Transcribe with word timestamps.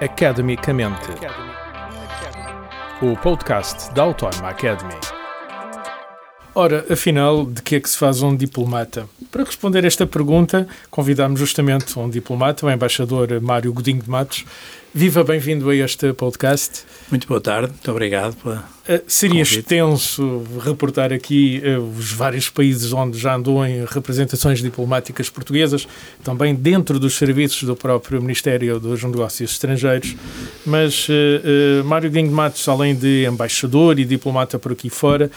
Academicamente. 0.00 1.08
O 3.00 3.16
podcast 3.16 3.94
da 3.94 4.02
Autónoma 4.02 4.48
Academy. 4.48 4.94
Ora, 6.52 6.84
afinal, 6.90 7.46
de 7.46 7.62
que 7.62 7.76
é 7.76 7.80
que 7.80 7.88
se 7.88 7.96
faz 7.96 8.20
um 8.20 8.34
diplomata? 8.34 9.08
Para 9.30 9.44
responder 9.44 9.84
esta 9.84 10.04
pergunta, 10.04 10.66
convidamos 10.90 11.38
justamente 11.38 11.96
um 11.96 12.10
diplomata, 12.10 12.66
o 12.66 12.70
embaixador 12.70 13.40
Mário 13.40 13.72
Godinho 13.72 14.02
de 14.02 14.10
Matos. 14.10 14.44
Viva, 14.96 15.24
bem-vindo 15.24 15.68
a 15.70 15.74
este 15.74 16.12
podcast. 16.12 16.84
Muito 17.10 17.26
boa 17.26 17.40
tarde, 17.40 17.72
muito 17.72 17.90
obrigado 17.90 18.36
pela. 18.36 18.58
Uh, 18.88 19.02
seria 19.08 19.42
convite. 19.42 19.58
extenso 19.58 20.44
reportar 20.64 21.12
aqui 21.12 21.60
uh, 21.64 21.98
os 21.98 22.12
vários 22.12 22.48
países 22.48 22.92
onde 22.92 23.18
já 23.18 23.34
andou 23.34 23.66
em 23.66 23.84
representações 23.84 24.62
diplomáticas 24.62 25.28
portuguesas, 25.28 25.88
também 26.22 26.54
dentro 26.54 27.00
dos 27.00 27.14
serviços 27.14 27.64
do 27.64 27.74
próprio 27.74 28.22
Ministério 28.22 28.78
dos 28.78 29.02
Negócios 29.02 29.50
Estrangeiros, 29.50 30.14
mas 30.64 31.08
uh, 31.08 31.84
Mário 31.84 32.08
Godinho 32.08 32.28
de 32.28 32.34
Matos, 32.34 32.68
além 32.68 32.94
de 32.94 33.26
embaixador 33.26 33.98
e 33.98 34.04
diplomata 34.04 34.60
por 34.60 34.70
aqui 34.70 34.88
fora, 34.88 35.28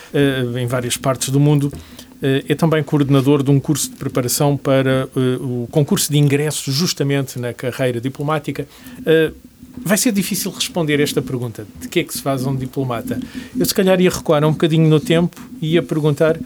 em 0.55 0.67
várias 0.67 0.97
partes 0.97 1.29
do 1.29 1.39
mundo, 1.39 1.73
é 2.21 2.55
também 2.55 2.83
coordenador 2.83 3.43
de 3.43 3.51
um 3.51 3.59
curso 3.59 3.91
de 3.91 3.95
preparação 3.95 4.57
para 4.57 5.07
o 5.39 5.67
concurso 5.69 6.11
de 6.11 6.17
ingresso 6.17 6.71
justamente 6.71 7.39
na 7.39 7.53
carreira 7.53 8.01
diplomática. 8.01 8.67
Vai 9.83 9.97
ser 9.97 10.11
difícil 10.11 10.51
responder 10.51 10.99
esta 10.99 11.21
pergunta: 11.21 11.65
de 11.79 11.87
que 11.87 11.99
é 11.99 12.03
que 12.03 12.13
se 12.13 12.21
faz 12.21 12.45
um 12.45 12.55
diplomata? 12.55 13.19
Eu, 13.57 13.65
se 13.65 13.73
calhar, 13.73 13.99
ia 13.99 14.09
recuar 14.09 14.43
um 14.45 14.51
bocadinho 14.51 14.89
no 14.89 14.99
tempo 14.99 15.39
e 15.61 15.73
ia 15.73 15.83
perguntar 15.83 16.37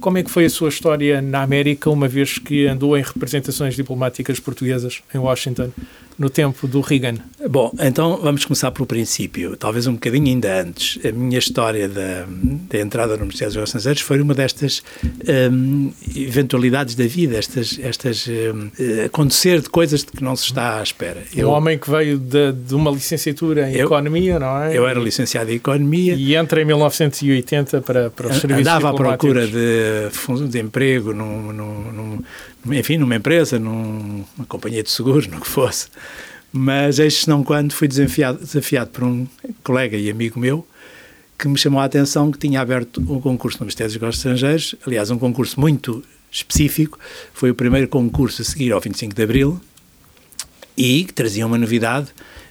como 0.00 0.18
é 0.18 0.22
que 0.22 0.30
foi 0.30 0.44
a 0.44 0.50
sua 0.50 0.68
história 0.68 1.22
na 1.22 1.42
América, 1.42 1.88
uma 1.88 2.06
vez 2.06 2.38
que 2.38 2.66
andou 2.66 2.96
em 2.96 3.02
representações 3.02 3.74
diplomáticas 3.74 4.38
portuguesas 4.38 5.00
em 5.14 5.18
Washington 5.18 5.70
no 6.18 6.30
tempo 6.30 6.66
do 6.66 6.80
Reagan? 6.80 7.16
Bom, 7.48 7.72
então 7.78 8.18
vamos 8.22 8.44
começar 8.44 8.70
pelo 8.70 8.86
princípio, 8.86 9.56
talvez 9.56 9.86
um 9.86 9.94
bocadinho 9.94 10.26
ainda 10.26 10.62
antes. 10.62 10.98
A 11.04 11.12
minha 11.12 11.38
história 11.38 11.88
da, 11.88 12.26
da 12.28 12.78
entrada 12.78 13.16
no 13.16 13.22
Ministério 13.22 13.48
dos 13.48 13.56
Negócios 13.56 13.74
Estrangeiros 13.76 14.02
foi 14.02 14.20
uma 14.20 14.34
destas 14.34 14.82
um, 15.52 15.92
eventualidades 16.16 16.94
da 16.94 17.06
vida, 17.06 17.36
estas, 17.36 17.78
estas 17.82 18.26
um, 18.28 18.70
acontecer 19.04 19.60
de 19.60 19.68
coisas 19.68 20.00
de 20.00 20.12
que 20.12 20.22
não 20.22 20.36
se 20.36 20.44
está 20.44 20.78
à 20.78 20.82
espera. 20.82 21.22
Eu, 21.34 21.48
um 21.48 21.52
homem 21.52 21.78
que 21.78 21.90
veio 21.90 22.18
de, 22.18 22.52
de 22.52 22.74
uma 22.74 22.90
licenciatura 22.90 23.70
em 23.70 23.74
eu, 23.74 23.86
Economia, 23.86 24.38
não 24.38 24.62
é? 24.62 24.76
Eu 24.76 24.86
era 24.86 24.98
licenciado 24.98 25.50
em 25.50 25.56
Economia. 25.56 26.14
E 26.14 26.34
entra 26.34 26.62
em 26.62 26.64
1980 26.64 27.80
para, 27.82 28.10
para 28.10 28.28
os 28.28 28.36
serviços 28.36 28.66
Andava 28.66 28.90
à 28.90 28.94
procura 28.94 29.46
de, 29.46 30.48
de 30.48 30.58
emprego 30.58 31.12
num, 31.12 31.52
num, 31.52 31.92
num 31.92 32.18
enfim, 32.70 32.98
numa 32.98 33.16
empresa, 33.16 33.58
numa 33.58 34.46
companhia 34.48 34.82
de 34.82 34.90
seguros, 34.90 35.26
no 35.28 35.40
que 35.40 35.48
fosse. 35.48 35.88
Mas 36.52 36.98
eis 36.98 37.26
não 37.26 37.42
quando 37.42 37.72
fui 37.72 37.88
desafiado, 37.88 38.38
desafiado 38.38 38.90
por 38.90 39.04
um 39.04 39.26
colega 39.62 39.96
e 39.96 40.10
amigo 40.10 40.38
meu 40.38 40.66
que 41.38 41.48
me 41.48 41.58
chamou 41.58 41.80
a 41.80 41.84
atenção 41.84 42.30
que 42.30 42.38
tinha 42.38 42.60
aberto 42.60 43.00
um 43.00 43.20
concurso 43.20 43.58
no 43.58 43.64
Ministério 43.64 43.92
dos 43.92 44.00
Negócios 44.00 44.24
Estrangeiros, 44.24 44.74
aliás, 44.86 45.10
um 45.10 45.18
concurso 45.18 45.58
muito 45.60 46.02
específico, 46.30 46.98
foi 47.32 47.50
o 47.50 47.54
primeiro 47.54 47.88
concurso 47.88 48.42
a 48.42 48.44
seguir 48.44 48.72
ao 48.72 48.80
25 48.80 49.14
de 49.14 49.22
Abril 49.22 49.60
e 50.76 51.04
que 51.04 51.12
trazia 51.12 51.46
uma 51.46 51.58
novidade, 51.58 52.08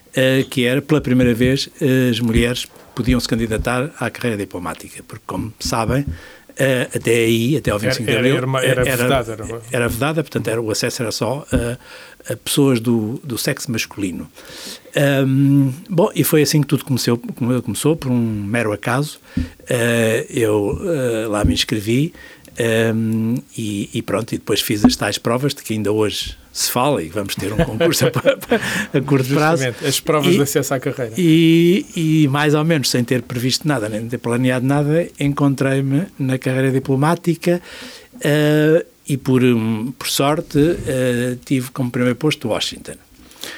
uh, 0.10 0.48
que 0.50 0.66
era, 0.66 0.82
pela 0.82 1.02
primeira 1.02 1.34
vez, 1.34 1.68
uh, 1.68 2.10
as 2.10 2.20
mulheres 2.20 2.68
podiam 2.96 3.20
se 3.20 3.28
candidatar 3.28 3.92
à 4.00 4.10
carreira 4.10 4.38
diplomática, 4.38 5.04
porque, 5.08 5.24
como 5.26 5.54
sabem, 5.60 6.06
Uh, 6.54 6.96
até 6.96 7.12
aí, 7.12 7.58
até 7.58 7.72
ao 7.72 7.80
25 7.80 8.10
era, 8.10 8.22
de 8.22 8.30
Abril, 8.30 8.58
era, 8.58 8.66
era, 8.68 8.90
era, 8.90 9.04
vedada. 9.04 9.34
Era, 9.34 9.62
era 9.72 9.90
vedada, 9.90 10.24
portanto 10.24 10.48
era, 10.48 10.62
o 10.62 10.70
acesso 10.70 11.02
era 11.02 11.12
só 11.12 11.46
a, 11.52 12.32
a 12.32 12.38
pessoas 12.38 12.80
do, 12.80 13.20
do 13.24 13.38
sexo 13.38 13.72
masculino. 13.72 14.30
Um, 15.26 15.74
bom, 15.90 16.12
e 16.14 16.24
foi 16.24 16.44
assim 16.44 16.62
que 16.62 16.68
tudo 16.68 16.86
começou, 16.86 17.20
começou 17.64 17.96
por 17.96 18.12
um 18.12 18.44
mero 18.44 18.72
acaso. 18.72 19.20
Uh, 19.38 20.26
eu 20.30 20.80
uh, 20.80 21.30
lá 21.30 21.44
me 21.44 21.54
inscrevi 21.54 22.14
um, 22.96 23.36
e, 23.58 23.90
e, 23.94 24.02
pronto, 24.02 24.34
e 24.34 24.38
depois 24.38 24.62
fiz 24.62 24.86
as 24.86 24.96
tais 24.96 25.18
provas 25.18 25.56
de 25.56 25.64
que 25.64 25.74
ainda 25.74 25.92
hoje 25.92 26.38
se 26.54 26.72
fala 26.72 27.02
e 27.02 27.10
vamos 27.10 27.34
ter 27.34 27.52
um 27.52 27.58
concurso 27.58 28.06
a, 28.06 28.10
a, 28.98 29.02
curto 29.02 29.34
prazo. 29.34 29.64
as 29.86 30.00
provas 30.00 30.36
e, 30.36 30.38
de 30.38 30.44
acesso 30.44 30.76
à 30.76 30.80
carreira. 30.80 31.14
E, 31.18 31.86
e, 31.96 32.28
mais 32.28 32.54
ou 32.54 32.64
menos 32.64 32.92
sem 32.92 33.04
ter 33.04 33.24
previsto 33.24 33.68
nada, 33.68 33.90
nem 33.90 34.08
ter 34.08 34.20
planeado 34.20 34.64
nada, 34.64 35.08
encontrei-me 35.20 36.06
na 36.20 36.38
carreira 36.38 36.72
diplomática 36.72 37.60
uh, 38.14 38.86
e 39.10 39.18
por, 39.18 39.42
por 39.98 40.08
sorte 40.08 40.60
uh, 40.60 41.36
tive 41.44 41.72
como 41.72 41.90
primeiro 41.90 42.16
posto 42.16 42.48
Washington. 42.50 42.94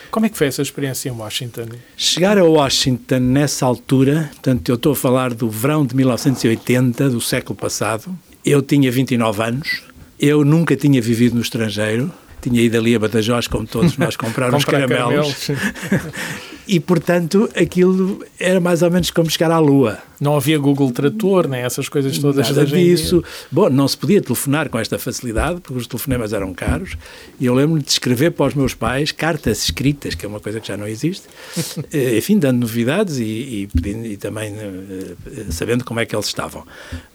Como 0.09 0.25
é 0.25 0.29
que 0.29 0.37
foi 0.37 0.47
essa 0.47 0.61
experiência 0.61 1.09
em 1.09 1.11
Washington? 1.11 1.65
Chegar 1.97 2.37
a 2.37 2.45
Washington 2.45 3.19
nessa 3.19 3.65
altura, 3.65 4.29
portanto 4.31 4.69
eu 4.69 4.75
estou 4.75 4.93
a 4.93 4.95
falar 4.95 5.33
do 5.33 5.49
verão 5.49 5.85
de 5.85 5.93
1980, 5.97 7.09
do 7.09 7.19
século 7.19 7.57
passado, 7.59 8.17
eu 8.45 8.61
tinha 8.61 8.89
29 8.89 9.43
anos, 9.43 9.83
eu 10.17 10.45
nunca 10.45 10.77
tinha 10.77 11.01
vivido 11.01 11.35
no 11.35 11.41
estrangeiro, 11.41 12.09
tinha 12.41 12.61
ido 12.61 12.77
ali 12.77 12.95
a 12.95 12.99
Badajoz, 12.99 13.47
como 13.47 13.65
todos 13.65 13.97
nós, 13.97 14.15
comprar 14.17 14.53
uns 14.53 14.65
caramelos. 14.65 15.49
e, 16.67 16.79
portanto, 16.79 17.49
aquilo 17.55 18.23
era 18.39 18.59
mais 18.59 18.81
ou 18.81 18.89
menos 18.89 19.11
como 19.11 19.29
chegar 19.29 19.51
à 19.51 19.59
Lua. 19.59 19.99
Não 20.19 20.35
havia 20.35 20.57
Google 20.57 20.91
Trator, 20.91 21.47
nem 21.47 21.61
essas 21.61 21.89
coisas 21.89 22.17
todas. 22.17 22.49
Nada 22.49 22.65
disso. 22.65 23.23
Bom, 23.51 23.69
não 23.69 23.87
se 23.87 23.97
podia 23.97 24.21
telefonar 24.21 24.69
com 24.69 24.79
esta 24.79 24.97
facilidade, 24.97 25.61
porque 25.61 25.77
os 25.77 25.87
telefonemas 25.87 26.33
eram 26.33 26.53
caros, 26.53 26.97
e 27.39 27.45
eu 27.45 27.53
lembro-me 27.53 27.81
de 27.81 27.89
escrever 27.89 28.31
para 28.31 28.47
os 28.47 28.53
meus 28.53 28.73
pais 28.73 29.11
cartas 29.11 29.63
escritas, 29.63 30.15
que 30.15 30.25
é 30.25 30.29
uma 30.29 30.39
coisa 30.39 30.59
que 30.59 30.67
já 30.67 30.77
não 30.77 30.87
existe, 30.87 31.27
eh, 31.91 32.17
enfim, 32.17 32.39
dando 32.39 32.59
novidades 32.59 33.17
e, 33.17 33.23
e, 33.23 33.69
pedindo, 33.73 34.05
e 34.05 34.17
também 34.17 34.53
uh, 34.53 35.51
sabendo 35.51 35.83
como 35.83 35.99
é 35.99 36.05
que 36.05 36.15
eles 36.15 36.27
estavam. 36.27 36.63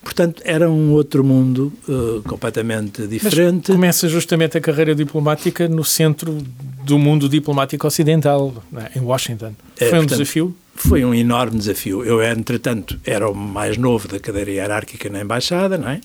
Portanto, 0.03 0.43
era 0.45 0.71
um 0.71 0.93
outro 0.93 1.25
mundo 1.25 1.73
uh, 1.89 2.23
completamente 2.23 3.07
diferente. 3.07 3.69
Mas 3.69 3.77
começa 3.77 4.09
justamente 4.09 4.59
a 4.59 4.61
carreira 4.61 4.95
diplomática 4.95 5.69
no 5.69 5.85
centro 5.85 6.39
do 6.85 6.99
mundo 6.99 7.29
diplomático 7.29 7.87
ocidental, 7.87 8.55
é? 8.77 8.99
em 8.99 9.03
Washington. 9.03 9.55
Foi 9.77 9.87
é, 9.87 9.89
um 9.89 9.91
portanto, 9.91 10.11
desafio? 10.11 10.57
Foi 10.75 11.05
um 11.05 11.15
enorme 11.15 11.59
desafio. 11.59 12.05
Eu, 12.05 12.23
entretanto, 12.23 12.99
era 13.05 13.29
o 13.29 13.35
mais 13.35 13.77
novo 13.77 14.09
da 14.09 14.19
cadeira 14.19 14.51
hierárquica 14.51 15.09
na 15.09 15.21
Embaixada, 15.21 15.77
não 15.77 15.89
é? 15.89 16.01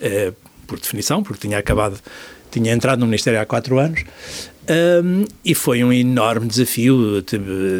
é 0.00 0.32
por 0.66 0.78
definição, 0.78 1.22
porque 1.22 1.48
tinha 1.48 1.58
acabado, 1.58 1.98
tinha 2.58 2.72
entrado 2.72 3.00
no 3.00 3.06
Ministério 3.06 3.40
há 3.40 3.46
quatro 3.46 3.78
anos. 3.78 4.04
Um, 4.70 5.24
e 5.42 5.54
foi 5.54 5.82
um 5.82 5.90
enorme 5.90 6.46
desafio, 6.46 7.24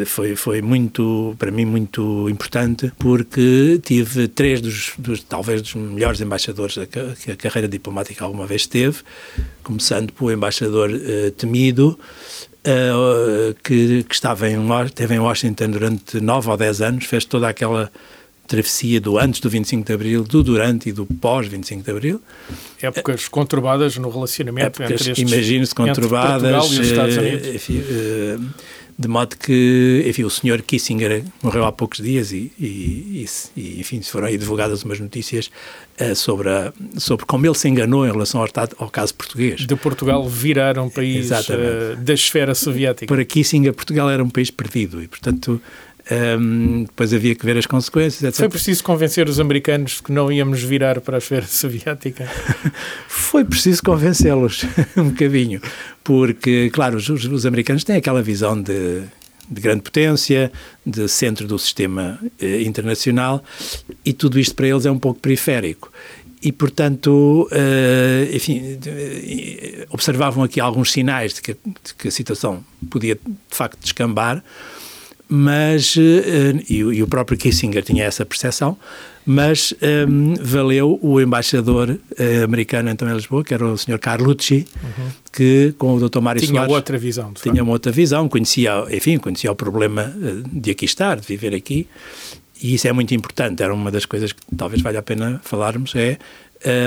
foi, 0.07 0.35
foi 0.35 0.63
muito, 0.63 1.37
para 1.39 1.51
mim, 1.51 1.67
muito 1.67 2.27
importante, 2.31 2.91
porque 2.99 3.79
tive 3.85 4.27
três 4.27 4.63
dos, 4.63 4.95
dos 4.97 5.23
talvez, 5.23 5.61
dos 5.61 5.75
melhores 5.75 6.19
embaixadores 6.23 6.79
que 7.21 7.31
a 7.31 7.37
carreira 7.37 7.69
diplomática 7.69 8.25
alguma 8.25 8.47
vez 8.47 8.67
teve, 8.67 9.01
começando 9.63 10.15
pelo 10.15 10.33
embaixador 10.33 10.89
uh, 10.91 11.31
temido, 11.33 11.99
uh, 12.65 13.55
que, 13.63 14.05
que, 14.05 14.15
estava 14.15 14.49
em, 14.49 14.57
esteve 14.87 15.15
em 15.15 15.19
Washington 15.19 15.71
durante 15.71 16.21
nove 16.23 16.49
ou 16.49 16.57
dez 16.57 16.81
anos, 16.81 17.05
fez 17.05 17.27
toda 17.27 17.51
aquela 17.51 17.93
travessia 18.49 19.01
do 19.01 19.19
antes 19.19 19.41
do 19.41 19.49
25 19.49 19.87
de 19.87 19.93
Abril, 19.93 20.25
do 20.25 20.43
durante 20.43 20.89
e 20.89 20.93
do 20.93 21.07
pós 21.07 21.47
25 21.47 21.85
de 21.85 21.91
Abril. 21.91 22.21
Épocas 22.81 23.29
conturbadas 23.29 23.97
no 23.99 24.09
relacionamento 24.09 24.67
Épocas, 24.67 24.91
entre 24.91 25.11
estes, 25.13 25.31
imagino-se 25.31 25.75
conturbadas, 25.75 26.65
entre 26.65 26.77
e 26.77 26.81
os 26.81 26.87
Estados 26.87 27.17
eh, 27.17 27.21
Unidos. 27.21 27.49
Enfim, 27.49 27.79
uh, 27.79 28.51
de 28.99 29.07
modo 29.07 29.37
que, 29.37 30.05
enfim, 30.09 30.25
o 30.25 30.31
senhor 30.31 30.61
Kissinger 30.61 31.23
morreu 31.41 31.65
há 31.65 31.71
poucos 31.71 31.99
dias 31.99 32.33
e, 32.33 32.51
e, 32.59 33.25
e 33.57 33.81
enfim, 33.81 34.03
foram 34.03 34.27
aí 34.27 34.37
divulgadas 34.37 34.83
umas 34.83 34.99
notícias 34.99 35.51
uh, 36.01 36.17
sobre, 36.17 36.49
a, 36.49 36.73
sobre 36.97 37.25
como 37.25 37.47
ele 37.47 37.55
se 37.55 37.69
enganou 37.69 38.05
em 38.05 38.11
relação 38.11 38.41
ao, 38.41 38.49
ao 38.79 38.91
caso 38.91 39.15
português. 39.15 39.61
De 39.61 39.77
Portugal 39.77 40.29
virar 40.29 40.79
um 40.79 40.91
país 40.91 41.31
uh, 41.31 41.97
da 41.97 42.15
esfera 42.15 42.57
soviética. 42.57 43.15
Para 43.15 43.25
Kissinger, 43.25 43.73
Portugal 43.73 44.11
era 44.11 44.25
um 44.25 44.31
país 44.31 44.51
perdido 44.51 45.01
e, 45.01 45.07
portanto, 45.07 45.63
um, 46.11 46.85
depois 46.85 47.13
havia 47.13 47.35
que 47.35 47.45
ver 47.45 47.57
as 47.59 47.67
consequências, 47.67 48.23
etc. 48.23 48.39
Foi 48.39 48.49
preciso 48.49 48.83
convencer 48.83 49.29
os 49.29 49.39
americanos 49.39 50.01
que 50.01 50.11
não 50.11 50.33
íamos 50.33 50.63
virar 50.63 51.01
para 51.01 51.17
a 51.17 51.19
esfera 51.19 51.47
soviética? 51.47 52.29
Foi 53.07 53.45
preciso 53.45 53.83
convencê-los 53.83 54.65
um 54.97 55.11
bocadinho, 55.11 55.61
porque, 56.03 56.71
claro, 56.71 56.97
os, 56.97 57.09
os 57.09 57.47
americanos 57.47 57.85
têm 57.85 57.97
aquela 57.97 58.23
visão 58.23 58.61
de, 58.61 59.03
de 59.51 59.61
grande 59.61 59.83
potência, 59.83 60.51
de 60.85 61.09
centro 61.09 61.47
do 61.47 61.59
sistema 61.59 62.19
eh, 62.41 62.63
internacional, 62.63 63.45
e 64.05 64.13
tudo 64.13 64.39
isto 64.39 64.55
para 64.55 64.69
eles 64.69 64.87
é 64.87 64.91
um 64.91 64.99
pouco 64.99 65.21
periférico. 65.21 65.93
E, 66.41 66.53
portanto, 66.53 67.49
uh, 67.51 68.35
enfim, 68.35 68.79
de, 68.81 69.87
observavam 69.91 70.45
aqui 70.45 70.61
alguns 70.61 70.93
sinais 70.93 71.35
de 71.35 71.43
que, 71.43 71.53
de 71.53 71.95
que, 71.99 72.07
a 72.07 72.11
situação 72.13 72.65
podia, 72.89 73.17
de 73.17 73.57
facto, 73.57 73.81
descambar, 73.83 74.43
mas, 75.29 75.97
e, 75.97 76.75
e, 76.77 77.03
o 77.03 77.07
próprio 77.07 77.37
Kissinger 77.37 77.83
tinha 77.83 78.05
essa 78.05 78.25
percepção, 78.25 78.77
mas 79.27 79.75
um, 80.09 80.35
valeu 80.41 80.99
o 81.03 81.21
embaixador 81.21 81.91
uh, 81.91 82.45
americano 82.45 82.89
então 82.89 83.07
em 83.11 83.15
Lisboa, 83.15 83.45
que 83.45 83.53
era 83.53 83.67
o 83.67 83.77
Sr. 83.77 83.99
Carlucci, 83.99 84.67
uhum. 84.83 85.09
que 85.31 85.75
com 85.77 85.95
o 85.97 86.09
Dr. 86.09 86.21
Mário 86.21 86.41
tinha 86.41 86.55
Soares... 86.55 86.75
Outra 86.75 86.97
visão. 86.97 87.33
Tinha 87.35 87.63
uma 87.63 87.73
outra 87.73 87.93
visão, 87.93 88.27
conhecia, 88.27 88.87
enfim, 88.91 89.19
conhecia 89.19 89.53
o 89.53 89.55
problema 89.55 90.15
de 90.51 90.71
aqui 90.71 90.87
estar, 90.87 91.21
de 91.21 91.27
viver 91.27 91.55
aqui, 91.55 91.87
e 92.63 92.75
isso 92.75 92.89
é 92.89 92.93
muito 92.93 93.15
importante, 93.15 93.63
era 93.63 93.73
uma 93.73 93.91
das 93.91 94.05
coisas 94.05 94.33
que 94.33 94.41
talvez 94.57 94.83
valha 94.83 94.99
a 94.99 95.03
pena 95.03 95.41
falarmos, 95.45 95.95
é 95.95 96.19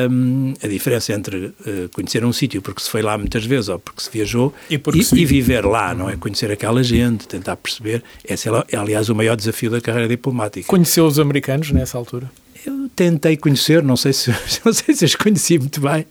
um, 0.09 0.53
a 0.61 0.67
diferença 0.67 1.13
entre 1.13 1.45
uh, 1.45 1.89
conhecer 1.93 2.23
um 2.25 2.33
sítio 2.33 2.61
porque 2.61 2.81
se 2.81 2.89
foi 2.89 3.01
lá 3.01 3.17
muitas 3.17 3.45
vezes 3.45 3.69
ou 3.69 3.79
porque 3.79 4.01
se 4.01 4.09
viajou 4.11 4.53
e, 4.69 4.75
e, 4.75 5.21
e 5.21 5.25
viver 5.25 5.65
lá, 5.65 5.93
não 5.93 6.09
é? 6.09 6.17
Conhecer 6.17 6.51
aquela 6.51 6.83
gente, 6.83 7.27
tentar 7.27 7.55
perceber. 7.55 8.03
Esse 8.23 8.49
é, 8.49 8.77
aliás, 8.77 9.09
o 9.09 9.15
maior 9.15 9.35
desafio 9.35 9.71
da 9.71 9.79
carreira 9.79 10.07
diplomática. 10.07 10.67
Conheceu 10.67 11.05
os 11.05 11.19
americanos 11.19 11.71
nessa 11.71 11.97
altura? 11.97 12.29
Eu 12.63 12.89
tentei 12.95 13.35
conhecer, 13.35 13.81
não 13.81 13.97
sei 13.97 14.13
se, 14.13 14.29
não 14.63 14.71
sei 14.71 14.93
se 14.93 15.05
os 15.05 15.15
conheci 15.15 15.57
muito 15.57 15.81
bem, 15.81 16.05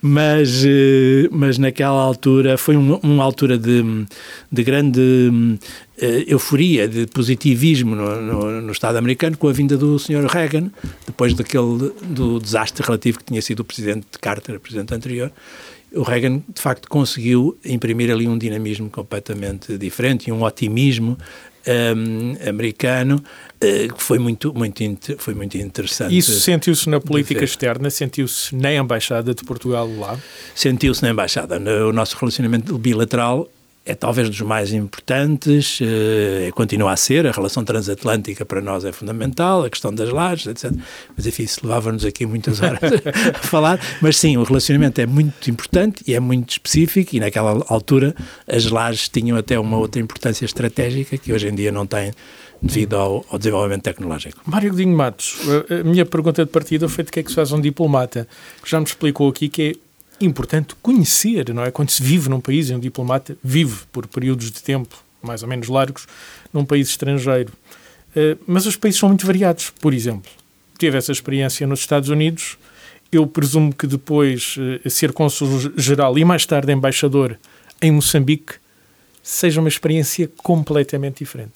mas, 0.00 0.64
eh, 0.64 1.28
mas 1.30 1.58
naquela 1.58 2.02
altura 2.02 2.58
foi 2.58 2.76
um, 2.76 2.96
uma 2.96 3.22
altura 3.22 3.56
de, 3.56 3.84
de 4.50 4.64
grande 4.64 5.58
euforia, 6.26 6.88
de 6.88 7.06
positivismo 7.06 7.94
no, 7.94 8.20
no, 8.20 8.60
no, 8.60 8.72
Estado 8.72 8.96
americano 8.96 9.36
com 9.36 9.48
a 9.48 9.52
vinda 9.52 9.76
do 9.76 9.98
Sr. 9.98 10.26
Reagan, 10.26 10.70
depois 11.06 11.34
daquele 11.34 11.92
do 12.02 12.40
desastre 12.40 12.84
relativo 12.84 13.18
que 13.18 13.24
tinha 13.24 13.42
sido 13.42 13.60
o 13.60 13.64
presidente 13.64 14.06
Carter, 14.20 14.56
o 14.56 14.60
presidente 14.60 14.94
anterior. 14.94 15.30
O 15.94 16.02
Reagan, 16.02 16.42
de 16.48 16.60
facto, 16.60 16.88
conseguiu 16.88 17.58
imprimir 17.64 18.10
ali 18.10 18.26
um 18.26 18.38
dinamismo 18.38 18.88
completamente 18.88 19.76
diferente 19.76 20.28
e 20.28 20.32
um 20.32 20.42
otimismo 20.42 21.18
um, 21.66 22.48
americano 22.48 23.16
uh, 23.16 23.94
que 23.94 24.02
foi 24.02 24.18
muito, 24.18 24.52
muito, 24.54 24.82
foi 25.18 25.34
muito 25.34 25.56
interessante. 25.58 26.16
Isso 26.16 26.40
sentiu-se 26.40 26.88
na 26.88 27.00
política 27.00 27.44
externa? 27.44 27.90
Sentiu-se 27.90 28.54
na 28.54 28.74
Embaixada 28.74 29.34
de 29.34 29.44
Portugal 29.44 29.88
lá? 29.98 30.18
Sentiu-se 30.54 31.02
na 31.02 31.10
Embaixada. 31.10 31.58
O 31.86 31.92
nosso 31.92 32.16
relacionamento 32.16 32.76
bilateral 32.78 33.48
é 33.84 33.94
talvez 33.94 34.28
dos 34.28 34.40
mais 34.42 34.72
importantes, 34.72 35.80
uh, 35.80 36.52
continua 36.54 36.92
a 36.92 36.96
ser, 36.96 37.26
a 37.26 37.32
relação 37.32 37.64
transatlântica 37.64 38.44
para 38.44 38.60
nós 38.60 38.84
é 38.84 38.92
fundamental, 38.92 39.64
a 39.64 39.70
questão 39.70 39.92
das 39.92 40.10
lajes, 40.10 40.46
etc. 40.46 40.72
Mas 41.16 41.26
enfim, 41.26 41.42
isso 41.42 41.60
levava-nos 41.64 42.04
aqui 42.04 42.24
muitas 42.24 42.62
horas 42.62 42.80
a 43.34 43.38
falar, 43.38 43.80
mas 44.00 44.16
sim, 44.16 44.36
o 44.36 44.44
relacionamento 44.44 45.00
é 45.00 45.06
muito 45.06 45.50
importante 45.50 46.04
e 46.06 46.14
é 46.14 46.20
muito 46.20 46.50
específico 46.50 47.16
e 47.16 47.20
naquela 47.20 47.64
altura 47.68 48.14
as 48.46 48.66
lajes 48.66 49.08
tinham 49.08 49.36
até 49.36 49.58
uma 49.58 49.78
outra 49.78 50.00
importância 50.00 50.44
estratégica 50.44 51.18
que 51.18 51.32
hoje 51.32 51.48
em 51.48 51.54
dia 51.54 51.72
não 51.72 51.86
tem 51.86 52.12
devido 52.62 52.94
ao, 52.94 53.26
ao 53.28 53.38
desenvolvimento 53.38 53.82
tecnológico. 53.82 54.40
Mário 54.46 54.70
Godinho 54.70 54.96
Matos, 54.96 55.40
a 55.68 55.82
minha 55.82 56.06
pergunta 56.06 56.44
de 56.44 56.50
partida 56.50 56.88
foi 56.88 57.02
de 57.02 57.10
que 57.10 57.18
é 57.18 57.22
que 57.24 57.30
se 57.30 57.34
faz 57.34 57.50
um 57.50 57.60
diplomata, 57.60 58.28
que 58.62 58.70
já 58.70 58.78
me 58.78 58.86
explicou 58.86 59.28
aqui 59.28 59.48
que 59.48 59.62
é 59.62 59.91
importante 60.24 60.74
conhecer, 60.82 61.52
não 61.52 61.64
é? 61.64 61.70
Quando 61.70 61.90
se 61.90 62.02
vive 62.02 62.28
num 62.28 62.40
país 62.40 62.70
e 62.70 62.74
um 62.74 62.80
diplomata 62.80 63.36
vive 63.42 63.82
por 63.90 64.06
períodos 64.06 64.50
de 64.50 64.62
tempo 64.62 65.02
mais 65.22 65.42
ou 65.42 65.48
menos 65.48 65.68
largos 65.68 66.06
num 66.52 66.64
país 66.64 66.88
estrangeiro. 66.88 67.52
Uh, 68.10 68.38
mas 68.46 68.66
os 68.66 68.76
países 68.76 68.98
são 68.98 69.08
muito 69.08 69.26
variados. 69.26 69.70
Por 69.70 69.94
exemplo, 69.94 70.30
teve 70.78 70.98
essa 70.98 71.12
experiência 71.12 71.66
nos 71.66 71.80
Estados 71.80 72.08
Unidos. 72.08 72.58
Eu 73.10 73.26
presumo 73.26 73.72
que 73.72 73.86
depois 73.86 74.56
uh, 74.56 74.90
ser 74.90 75.12
cônsul-geral 75.12 76.18
e 76.18 76.24
mais 76.24 76.44
tarde 76.44 76.72
embaixador 76.72 77.38
em 77.80 77.90
Moçambique 77.90 78.54
seja 79.22 79.60
uma 79.60 79.68
experiência 79.68 80.30
completamente 80.42 81.18
diferente. 81.18 81.52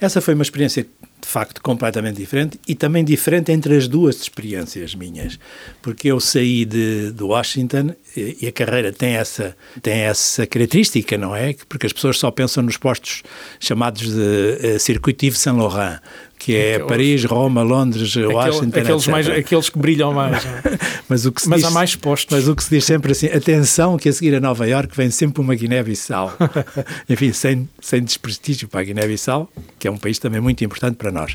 Essa 0.00 0.20
foi 0.20 0.34
uma 0.34 0.42
experiência 0.42 0.86
de 1.24 1.30
facto 1.30 1.62
completamente 1.62 2.16
diferente 2.16 2.60
e 2.68 2.74
também 2.74 3.02
diferente 3.02 3.50
entre 3.50 3.76
as 3.76 3.88
duas 3.88 4.20
experiências 4.20 4.94
minhas, 4.94 5.38
porque 5.80 6.08
eu 6.08 6.20
saí 6.20 6.66
de, 6.66 7.12
de 7.12 7.22
Washington 7.22 7.94
e, 8.14 8.38
e 8.42 8.46
a 8.46 8.52
carreira 8.52 8.92
tem 8.92 9.14
essa, 9.14 9.56
tem 9.82 10.00
essa 10.00 10.46
característica, 10.46 11.16
não 11.16 11.34
é? 11.34 11.54
Porque 11.66 11.86
as 11.86 11.92
pessoas 11.92 12.18
só 12.18 12.30
pensam 12.30 12.62
nos 12.62 12.76
postos 12.76 13.22
chamados 13.58 14.02
de 14.02 14.76
uh, 14.76 14.78
Circuito 14.78 15.24
Yves 15.24 15.38
Saint 15.38 15.56
Laurent, 15.56 15.98
que 16.44 16.56
é 16.56 16.74
aqueles, 16.74 16.88
Paris, 16.88 17.24
Roma, 17.24 17.62
Londres, 17.62 18.14
Washington, 18.16 18.78
aqueles, 18.78 19.06
mais, 19.06 19.28
aqueles 19.30 19.70
que 19.70 19.78
brilham 19.78 20.12
mais. 20.12 20.44
É? 20.44 20.78
mas 21.08 21.24
o 21.24 21.32
que 21.32 21.40
se 21.40 21.48
mas 21.48 21.60
diz, 21.60 21.68
há 21.68 21.70
mais 21.70 21.96
postos. 21.96 22.36
Mas 22.36 22.46
o 22.46 22.54
que 22.54 22.62
se 22.62 22.68
diz 22.68 22.84
sempre 22.84 23.12
assim, 23.12 23.28
atenção 23.28 23.96
que 23.96 24.10
a 24.10 24.12
seguir 24.12 24.34
a 24.34 24.40
Nova 24.40 24.66
York 24.68 24.94
vem 24.94 25.10
sempre 25.10 25.40
uma 25.40 25.54
Guiné-Bissau. 25.54 26.36
Enfim, 27.08 27.32
sem, 27.32 27.66
sem 27.80 28.02
desprestígio 28.02 28.68
para 28.68 28.80
a 28.80 28.84
Guiné-Bissau, 28.84 29.50
que 29.78 29.88
é 29.88 29.90
um 29.90 29.96
país 29.96 30.18
também 30.18 30.40
muito 30.40 30.62
importante 30.62 30.96
para 30.96 31.10
nós. 31.14 31.34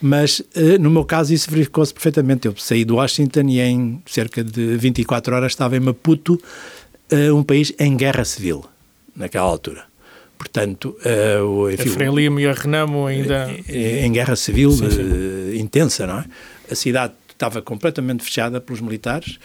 Mas 0.00 0.40
uh, 0.40 0.78
no 0.80 0.90
meu 0.90 1.04
caso 1.04 1.34
isso 1.34 1.50
verificou-se 1.50 1.92
perfeitamente. 1.92 2.46
Eu 2.46 2.54
saí 2.56 2.84
do 2.84 2.96
Washington 2.96 3.48
e 3.48 3.60
em 3.60 4.02
cerca 4.06 4.42
de 4.42 4.76
24 4.76 5.34
horas 5.34 5.52
estava 5.52 5.76
em 5.76 5.80
Maputo, 5.80 6.40
uh, 7.12 7.34
um 7.34 7.42
país 7.42 7.72
em 7.78 7.96
guerra 7.96 8.24
civil, 8.24 8.64
naquela 9.14 9.46
altura. 9.46 9.84
Portanto, 10.38 10.96
uh, 11.04 11.70
enfim, 11.70 11.88
a 11.88 11.92
Frelimo 11.92 12.40
e 12.40 12.46
a 12.46 12.52
Renamo 12.52 13.06
ainda... 13.06 13.50
Em, 13.68 14.12
guerra 14.12 14.36
civil 14.36 14.70
sim, 14.70 14.90
sim. 14.90 15.02
Uh, 15.02 15.54
intensa, 15.56 16.06
não 16.06 16.18
é? 16.20 16.24
A 16.70 16.74
cidade 16.74 17.14
estava 17.32 17.62
completamente 17.62 18.22
fechada 18.22 18.60
pelos 18.60 18.80
militares, 18.80 19.38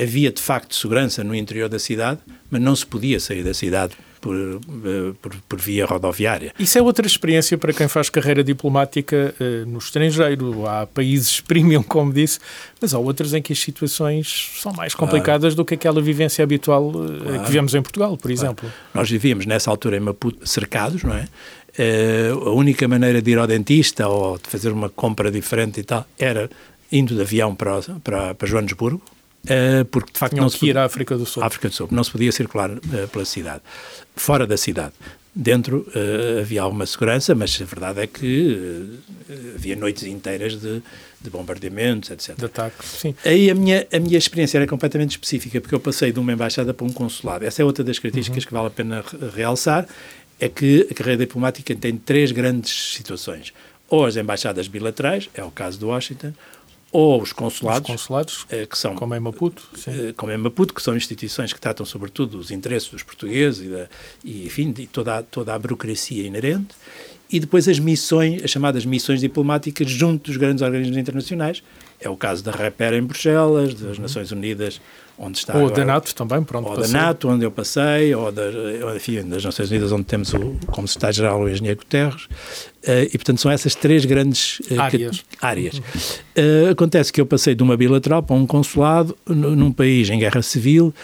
havia 0.00 0.30
de 0.30 0.40
facto 0.40 0.74
segurança 0.74 1.22
no 1.22 1.34
interior 1.34 1.68
da 1.68 1.78
cidade, 1.78 2.20
mas 2.50 2.60
não 2.60 2.74
se 2.74 2.84
podia 2.84 3.20
sair 3.20 3.42
da 3.42 3.54
cidade 3.54 3.94
por, 4.20 4.36
eh, 4.36 5.12
por, 5.20 5.34
por, 5.48 5.58
via 5.58 5.86
rodoviária. 5.86 6.52
Isso 6.58 6.78
é 6.78 6.82
outra 6.82 7.06
experiência 7.06 7.56
para 7.56 7.72
quem 7.72 7.88
faz 7.88 8.10
carreira 8.10 8.44
diplomática 8.44 9.34
uh, 9.40 9.66
no 9.68 9.78
estrangeiro. 9.78 10.66
Há 10.66 10.86
países 10.86 11.40
premium, 11.46 11.82
como 11.82 12.12
disse, 12.12 12.38
mas 12.80 12.92
há 12.92 12.98
outros 12.98 13.32
em 13.32 13.40
que 13.40 13.52
as 13.52 13.58
situações 13.58 14.50
são 14.60 14.72
mais 14.72 14.94
complicadas 14.94 15.54
claro. 15.54 15.56
do 15.56 15.64
que 15.64 15.74
aquela 15.74 16.00
vivência 16.00 16.42
habitual 16.42 16.88
uh, 16.88 16.92
claro. 16.92 17.40
que 17.40 17.46
vivemos 17.46 17.74
em 17.74 17.82
Portugal, 17.82 18.16
por 18.16 18.30
exemplo. 18.30 18.68
Claro. 18.68 18.74
Nós 18.94 19.10
vivíamos 19.10 19.46
nessa 19.46 19.70
altura 19.70 19.96
em 19.96 20.00
Maputo 20.00 20.46
cercados, 20.46 21.02
não 21.02 21.14
é? 21.14 21.26
Uh, 21.78 22.48
a 22.48 22.52
única 22.52 22.86
maneira 22.86 23.22
de 23.22 23.30
ir 23.30 23.38
ao 23.38 23.46
dentista 23.46 24.06
ou 24.06 24.36
de 24.36 24.48
fazer 24.48 24.70
uma 24.70 24.88
compra 24.88 25.30
diferente 25.30 25.80
e 25.80 25.84
tal 25.84 26.06
era 26.18 26.50
indo 26.90 27.14
de 27.14 27.20
avião 27.20 27.54
para, 27.54 27.80
para, 28.02 28.34
para 28.34 28.48
Joanesburgo, 28.48 29.02
Uh, 29.44 29.84
porque 29.86 30.12
de 30.12 30.18
facto 30.18 30.34
Tinham 30.34 30.44
não 30.44 30.50
se 30.50 30.66
ir 30.66 30.76
à 30.76 30.84
África 30.84 31.16
do 31.16 31.24
Sul. 31.24 31.42
África 31.42 31.68
do 31.68 31.74
Sul, 31.74 31.88
não 31.90 32.04
se 32.04 32.10
podia 32.10 32.30
circular 32.30 32.70
uh, 32.70 33.08
pela 33.10 33.24
cidade. 33.24 33.62
Fora 34.14 34.46
da 34.46 34.56
cidade. 34.56 34.92
Dentro 35.34 35.86
uh, 35.94 36.40
havia 36.40 36.60
alguma 36.60 36.84
segurança, 36.84 37.34
mas 37.34 37.58
a 37.60 37.64
verdade 37.64 38.00
é 38.00 38.06
que 38.06 38.98
havia 39.54 39.76
noites 39.76 40.02
inteiras 40.02 40.60
de, 40.60 40.82
de 41.20 41.30
bombardeamentos, 41.30 42.10
etc. 42.10 42.36
De 42.36 42.44
ataques, 42.44 42.86
sim. 42.86 43.14
Aí 43.24 43.48
a 43.48 43.54
minha, 43.54 43.86
a 43.92 43.98
minha 43.98 44.18
experiência 44.18 44.58
era 44.58 44.66
completamente 44.66 45.12
específica, 45.12 45.60
porque 45.60 45.74
eu 45.74 45.80
passei 45.80 46.12
de 46.12 46.18
uma 46.18 46.32
embaixada 46.32 46.74
para 46.74 46.86
um 46.86 46.92
consulado. 46.92 47.44
Essa 47.44 47.62
é 47.62 47.64
outra 47.64 47.82
das 47.82 47.98
características 47.98 48.44
uhum. 48.44 48.48
que 48.48 48.52
vale 48.52 48.66
a 48.66 48.70
pena 48.70 49.04
realçar, 49.34 49.86
é 50.38 50.48
que 50.48 50.86
a 50.90 50.94
carreira 50.94 51.24
diplomática 51.24 51.74
tem 51.74 51.96
três 51.96 52.32
grandes 52.32 52.94
situações. 52.94 53.54
Ou 53.88 54.04
as 54.04 54.16
embaixadas 54.16 54.68
bilaterais, 54.68 55.30
é 55.34 55.42
o 55.42 55.50
caso 55.50 55.78
de 55.78 55.84
Washington, 55.84 56.32
ou 56.92 57.22
os 57.22 57.32
consulados, 57.32 57.88
os 57.88 57.96
consulados 57.96 58.46
eh, 58.50 58.66
que 58.66 58.76
são 58.76 58.94
como 58.94 59.14
em 59.14 59.20
Maputo. 59.20 59.62
Eh, 59.86 60.12
como 60.16 60.32
em 60.32 60.36
Maputo, 60.36 60.74
que 60.74 60.82
são 60.82 60.96
instituições 60.96 61.52
que 61.52 61.60
tratam 61.60 61.86
sobretudo 61.86 62.38
dos 62.38 62.50
interesses 62.50 62.88
dos 62.88 63.02
portugueses 63.02 63.66
e, 63.66 63.68
da, 63.68 63.88
e 64.24 64.46
enfim, 64.46 64.72
de 64.72 64.86
toda 64.86 65.18
a, 65.18 65.22
toda 65.22 65.54
a 65.54 65.58
burocracia 65.58 66.26
inerente, 66.26 66.74
e 67.30 67.38
depois 67.38 67.68
as 67.68 67.78
missões, 67.78 68.42
as 68.42 68.50
chamadas 68.50 68.84
missões 68.84 69.20
diplomáticas 69.20 69.90
junto 69.90 70.30
dos 70.30 70.36
grandes 70.36 70.62
organismos 70.62 70.96
internacionais. 70.96 71.62
É 72.00 72.08
o 72.08 72.16
caso 72.16 72.42
da 72.42 72.50
REPER 72.50 72.94
em 72.94 73.02
Bruxelas, 73.02 73.74
das 73.74 73.96
uhum. 73.96 74.02
Nações 74.02 74.32
Unidas 74.32 74.80
onde 75.22 75.36
está 75.36 75.52
ou 75.52 75.66
agora, 75.66 75.74
da 75.74 75.84
NATO 75.84 76.14
também, 76.14 76.42
pronto. 76.42 76.66
Ou 76.70 76.76
passei. 76.76 76.92
da 76.92 76.98
NATO, 76.98 77.28
onde 77.28 77.44
eu 77.44 77.50
passei, 77.50 78.14
ou 78.14 78.32
da, 78.32 78.44
enfim, 78.96 79.22
das 79.28 79.44
Nações 79.44 79.70
Unidas, 79.70 79.92
onde 79.92 80.04
temos 80.04 80.32
o, 80.32 80.56
como 80.68 80.88
secretário-geral 80.88 81.42
o 81.42 81.48
engenheiro 81.48 81.78
Guterres. 81.78 82.24
Uh, 82.24 83.04
e, 83.12 83.18
portanto, 83.18 83.38
são 83.38 83.50
essas 83.50 83.74
três 83.74 84.06
grandes 84.06 84.60
uh, 84.70 84.80
áreas. 84.80 85.22
áreas. 85.42 85.76
Uh, 85.76 86.70
acontece 86.70 87.12
que 87.12 87.20
eu 87.20 87.26
passei 87.26 87.54
de 87.54 87.62
uma 87.62 87.76
bilateral 87.76 88.22
para 88.22 88.34
um 88.34 88.46
consulado 88.46 89.14
num 89.26 89.70
país 89.70 90.08
em 90.08 90.18
guerra 90.18 90.40
civil 90.40 90.94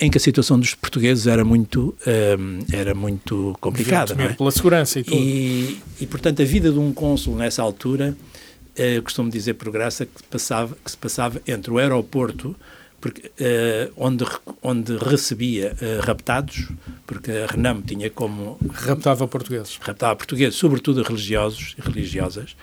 em 0.00 0.10
que 0.10 0.16
a 0.16 0.20
situação 0.20 0.58
dos 0.58 0.74
portugueses 0.74 1.26
era 1.26 1.44
muito, 1.44 1.94
um, 2.38 2.58
era 2.72 2.94
muito 2.94 3.56
complicada. 3.60 4.14
É? 4.20 4.32
pela 4.32 4.50
segurança 4.50 4.98
e 4.98 5.04
tudo. 5.04 5.16
E, 5.16 5.78
e, 6.00 6.06
portanto, 6.06 6.40
a 6.40 6.44
vida 6.44 6.72
de 6.72 6.78
um 6.78 6.92
cônsul 6.92 7.36
nessa 7.36 7.62
altura, 7.62 8.16
uh, 8.16 9.02
costumo 9.02 9.30
dizer 9.30 9.54
por 9.54 9.70
graça, 9.70 10.06
que, 10.06 10.22
passava, 10.24 10.76
que 10.82 10.90
se 10.90 10.96
passava 10.96 11.40
entre 11.46 11.70
o 11.70 11.78
aeroporto 11.78 12.56
porque, 13.00 13.28
uh, 13.28 13.92
onde, 13.96 14.24
onde 14.62 14.96
recebia 14.98 15.74
uh, 15.80 16.04
raptados, 16.04 16.68
porque 17.06 17.30
a 17.30 17.46
Renam 17.46 17.80
tinha 17.80 18.10
como... 18.10 18.58
Raptava 18.70 19.26
portugueses. 19.26 19.78
Raptava 19.80 20.14
portugueses, 20.16 20.56
sobretudo 20.56 21.02
religiosos 21.02 21.74
e 21.78 21.80
religiosas. 21.80 22.54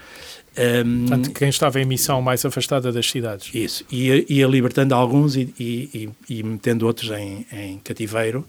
Um, 0.58 1.06
Portanto, 1.08 1.32
quem 1.32 1.50
estava 1.50 1.80
em 1.80 1.86
missão 1.86 2.22
mais 2.22 2.44
afastada 2.44 2.92
das 2.92 3.10
cidades. 3.10 3.54
Isso, 3.54 3.86
ia, 3.92 4.26
ia 4.28 4.48
libertando 4.48 4.96
alguns 4.96 5.36
e, 5.36 5.54
e, 5.60 6.10
e, 6.30 6.40
e 6.40 6.44
metendo 6.44 6.88
outros 6.88 7.12
em, 7.12 7.46
em 7.52 7.78
cativeiro, 7.80 8.46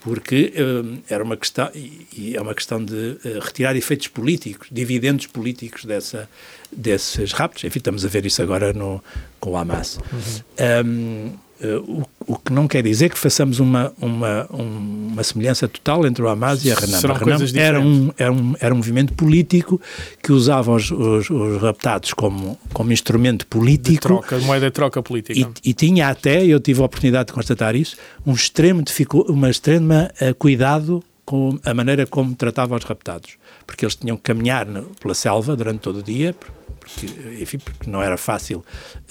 porque 0.00 0.54
uh, 0.56 0.98
era 1.08 1.22
uma 1.22 1.36
questão 1.36 1.70
e, 1.74 2.34
é 2.34 2.40
uma 2.40 2.54
questão 2.54 2.82
de 2.82 2.94
uh, 2.94 3.38
retirar 3.42 3.76
efeitos 3.76 4.08
políticos, 4.08 4.68
dividendos 4.70 5.26
políticos 5.26 5.84
dessa 5.84 6.28
desses 6.72 7.32
raptos. 7.32 7.64
Enfim, 7.64 7.78
estamos 7.78 8.04
a 8.04 8.08
ver 8.08 8.24
isso 8.24 8.40
agora 8.40 8.72
no 8.72 9.02
com 9.38 9.50
o 9.50 9.56
Hamas. 9.56 9.98
Uhum. 10.12 10.86
Um, 10.86 11.32
Uh, 11.62 12.04
o, 12.26 12.34
o, 12.34 12.38
que 12.38 12.52
não 12.52 12.66
quer 12.66 12.82
dizer 12.82 13.10
que 13.10 13.18
façamos 13.18 13.60
uma, 13.60 13.92
uma, 14.00 14.46
uma 14.50 15.22
semelhança 15.22 15.68
total 15.68 16.06
entre 16.06 16.22
o 16.22 16.28
Hamas 16.28 16.64
e 16.64 16.72
a 16.72 16.74
Renam. 16.74 17.00
Serão 17.00 17.14
a 17.14 17.18
Renam 17.18 17.46
era 17.54 17.80
um, 17.80 18.12
era, 18.16 18.32
um, 18.32 18.54
era 18.58 18.74
um 18.74 18.78
movimento 18.78 19.12
político 19.12 19.78
que 20.22 20.32
usava 20.32 20.72
os, 20.72 20.90
os, 20.90 21.28
os 21.28 21.60
raptados 21.60 22.14
como, 22.14 22.58
como 22.72 22.92
instrumento 22.92 23.46
político. 23.46 23.90
De 23.90 23.98
troca, 23.98 24.38
moeda 24.38 24.66
de 24.66 24.72
troca 24.72 25.02
política. 25.02 25.38
E, 25.38 25.70
e, 25.70 25.74
tinha 25.74 26.08
até, 26.08 26.44
eu 26.44 26.58
tive 26.58 26.80
a 26.80 26.84
oportunidade 26.86 27.26
de 27.26 27.34
constatar 27.34 27.76
isso, 27.76 27.96
um 28.26 28.32
extremo, 28.32 28.82
uma 29.28 29.50
extrema 29.50 30.10
uh, 30.20 30.34
cuidado 30.36 31.04
com 31.26 31.60
a 31.64 31.74
maneira 31.74 32.06
como 32.06 32.34
tratava 32.34 32.74
os 32.74 32.84
raptados. 32.84 33.36
Porque 33.70 33.84
eles 33.84 33.94
tinham 33.94 34.16
que 34.16 34.24
caminhar 34.24 34.66
pela 34.98 35.14
selva 35.14 35.54
durante 35.54 35.78
todo 35.78 36.00
o 36.00 36.02
dia, 36.02 36.34
porque, 36.80 37.06
enfim, 37.40 37.58
porque 37.58 37.88
não 37.88 38.02
era 38.02 38.16
fácil. 38.16 38.64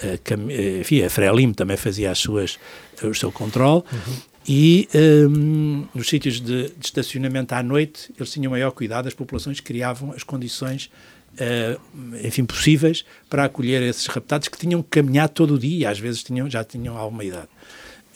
Uh, 0.03 0.81
enfim, 0.81 1.01
a 1.01 1.09
Frelimo 1.09 1.55
também 1.55 1.77
fazia 1.77 2.11
as 2.11 2.19
suas, 2.19 2.59
o 3.01 3.13
seu 3.15 3.31
controle. 3.31 3.83
Uhum. 3.89 4.15
E 4.45 4.89
um, 4.93 5.87
nos 5.95 6.09
sítios 6.09 6.41
de, 6.41 6.69
de, 6.71 6.85
estacionamento 6.85 7.55
à 7.55 7.63
noite, 7.63 8.11
eles 8.17 8.29
tinham 8.29 8.51
maior 8.51 8.71
cuidado, 8.71 9.07
as 9.07 9.13
populações 9.13 9.61
criavam 9.61 10.11
as 10.11 10.23
condições, 10.23 10.89
uh, 11.35 11.79
enfim, 12.21 12.43
possíveis 12.43 13.05
para 13.29 13.45
acolher 13.45 13.81
esses 13.81 14.07
raptados 14.07 14.49
que 14.49 14.57
tinham 14.57 14.83
que 14.83 14.89
caminhar 14.89 15.29
todo 15.29 15.53
o 15.53 15.57
dia, 15.57 15.89
às 15.89 15.99
vezes 15.99 16.21
tinham, 16.21 16.49
já 16.49 16.65
tinham 16.65 16.97
alguma 16.97 17.23
idade. 17.23 17.47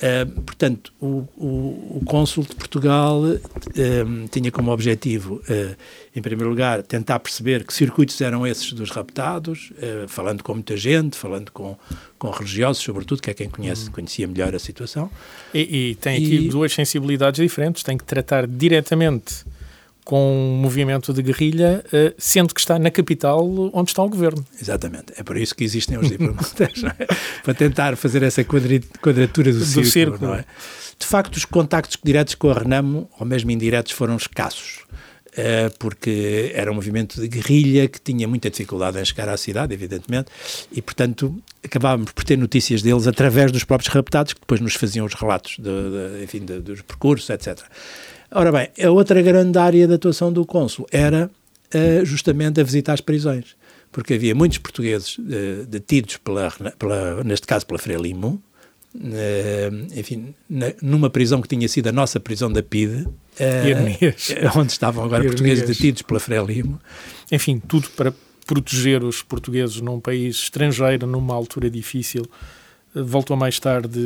Uh, 0.03 0.41
portanto, 0.41 0.91
o, 0.99 1.25
o, 1.37 1.97
o 1.97 2.01
cônsul 2.05 2.43
de 2.43 2.53
Portugal 2.55 3.21
uh, 3.21 4.27
tinha 4.29 4.51
como 4.51 4.69
objetivo, 4.69 5.35
uh, 5.35 5.77
em 6.13 6.21
primeiro 6.21 6.49
lugar, 6.49 6.83
tentar 6.83 7.19
perceber 7.19 7.63
que 7.63 7.73
circuitos 7.73 8.19
eram 8.19 8.45
esses 8.45 8.73
dos 8.73 8.89
raptados, 8.89 9.71
falando 10.09 10.43
com 10.43 10.55
muita 10.55 10.75
gente, 10.75 11.15
falando 11.15 11.51
com, 11.51 11.77
com 12.19 12.29
religiosos, 12.29 12.83
sobretudo, 12.83 13.21
que 13.21 13.31
é 13.31 13.33
quem 13.33 13.49
conhece, 13.49 13.87
hum. 13.87 13.93
conhecia 13.93 14.27
melhor 14.27 14.53
a 14.53 14.59
situação. 14.59 15.09
E, 15.53 15.91
e 15.91 15.95
tem 15.95 16.17
aqui 16.17 16.35
e, 16.35 16.49
duas 16.49 16.73
sensibilidades 16.73 17.41
diferentes, 17.41 17.81
tem 17.81 17.97
que 17.97 18.03
tratar 18.03 18.45
diretamente 18.45 19.45
com 20.03 20.53
um 20.53 20.57
movimento 20.57 21.13
de 21.13 21.21
guerrilha, 21.21 21.83
eh, 21.91 22.13
sendo 22.17 22.53
que 22.53 22.59
está 22.59 22.77
na 22.77 22.91
capital 22.91 23.47
onde 23.73 23.91
está 23.91 24.03
o 24.03 24.09
governo. 24.09 24.45
Exatamente. 24.61 25.13
É 25.17 25.23
por 25.23 25.37
isso 25.37 25.55
que 25.55 25.63
existem 25.63 25.97
os 25.97 26.09
diplomatas, 26.09 26.83
é? 26.83 27.07
para 27.43 27.53
tentar 27.53 27.95
fazer 27.95 28.23
essa 28.23 28.43
quadratura 28.43 29.51
do, 29.51 29.59
do 29.59 29.65
círculo. 29.65 29.85
círculo. 29.85 30.33
É? 30.33 30.45
De 30.99 31.05
facto, 31.05 31.35
os 31.35 31.45
contactos 31.45 31.97
diretos 32.03 32.35
com 32.35 32.49
a 32.49 32.53
Renamo, 32.53 33.09
ou 33.19 33.25
mesmo 33.25 33.51
indiretos, 33.51 33.91
foram 33.91 34.15
escassos. 34.15 34.83
Eh, 35.35 35.71
porque 35.79 36.51
era 36.53 36.71
um 36.71 36.75
movimento 36.75 37.19
de 37.19 37.27
guerrilha 37.27 37.87
que 37.87 37.99
tinha 37.99 38.27
muita 38.27 38.51
dificuldade 38.51 38.99
em 38.99 39.05
chegar 39.05 39.27
à 39.27 39.35
cidade, 39.35 39.73
evidentemente, 39.73 40.29
e, 40.71 40.79
portanto, 40.79 41.35
acabávamos 41.63 42.11
por 42.11 42.23
ter 42.23 42.37
notícias 42.37 42.83
deles 42.83 43.07
através 43.07 43.51
dos 43.51 43.63
próprios 43.63 43.91
raptados, 43.91 44.33
que 44.33 44.39
depois 44.39 44.61
nos 44.61 44.75
faziam 44.75 45.05
os 45.07 45.15
relatos 45.15 45.55
de, 45.57 45.63
de, 45.63 46.23
enfim, 46.23 46.45
de, 46.45 46.59
dos 46.59 46.81
percursos, 46.83 47.27
etc. 47.31 47.63
Ora 48.35 48.51
bem, 48.51 48.69
a 48.83 48.89
outra 48.89 49.21
grande 49.21 49.59
área 49.59 49.87
de 49.87 49.93
atuação 49.93 50.33
do 50.33 50.43
cônsul 50.43 50.87
era 50.91 51.29
uh, 51.29 52.05
justamente 52.05 52.59
a 52.59 52.63
visita 52.63 52.91
às 52.91 52.99
prisões, 52.99 53.55
porque 53.91 54.15
havia 54.15 54.33
muitos 54.33 54.57
portugueses 54.57 55.19
uh, 55.19 55.65
detidos, 55.67 56.17
pela, 56.17 56.49
pela, 56.79 57.23
neste 57.23 57.45
caso 57.45 57.63
pela 57.67 57.77
Frelimo, 57.77 58.41
uh, 58.95 59.87
enfim, 59.95 60.33
na, 60.49 60.73
numa 60.81 61.11
prisão 61.11 61.43
que 61.43 61.47
tinha 61.47 61.67
sido 61.67 61.89
a 61.89 61.91
nossa 61.91 62.19
prisão 62.19 62.51
da 62.51 62.63
PIDE, 62.63 63.07
onde 64.55 64.71
estavam 64.71 65.03
agora 65.03 65.23
portugueses 65.25 65.67
detidos 65.67 66.01
pela 66.01 66.19
Frelimo. 66.19 66.81
Enfim, 67.31 67.59
tudo 67.59 67.87
para 67.91 68.11
proteger 68.47 69.03
os 69.03 69.21
portugueses 69.21 69.79
num 69.79 69.99
país 69.99 70.37
estrangeiro, 70.37 71.05
numa 71.05 71.35
altura 71.35 71.69
difícil. 71.69 72.25
Voltou 72.95 73.37
mais 73.37 73.59
tarde 73.59 73.99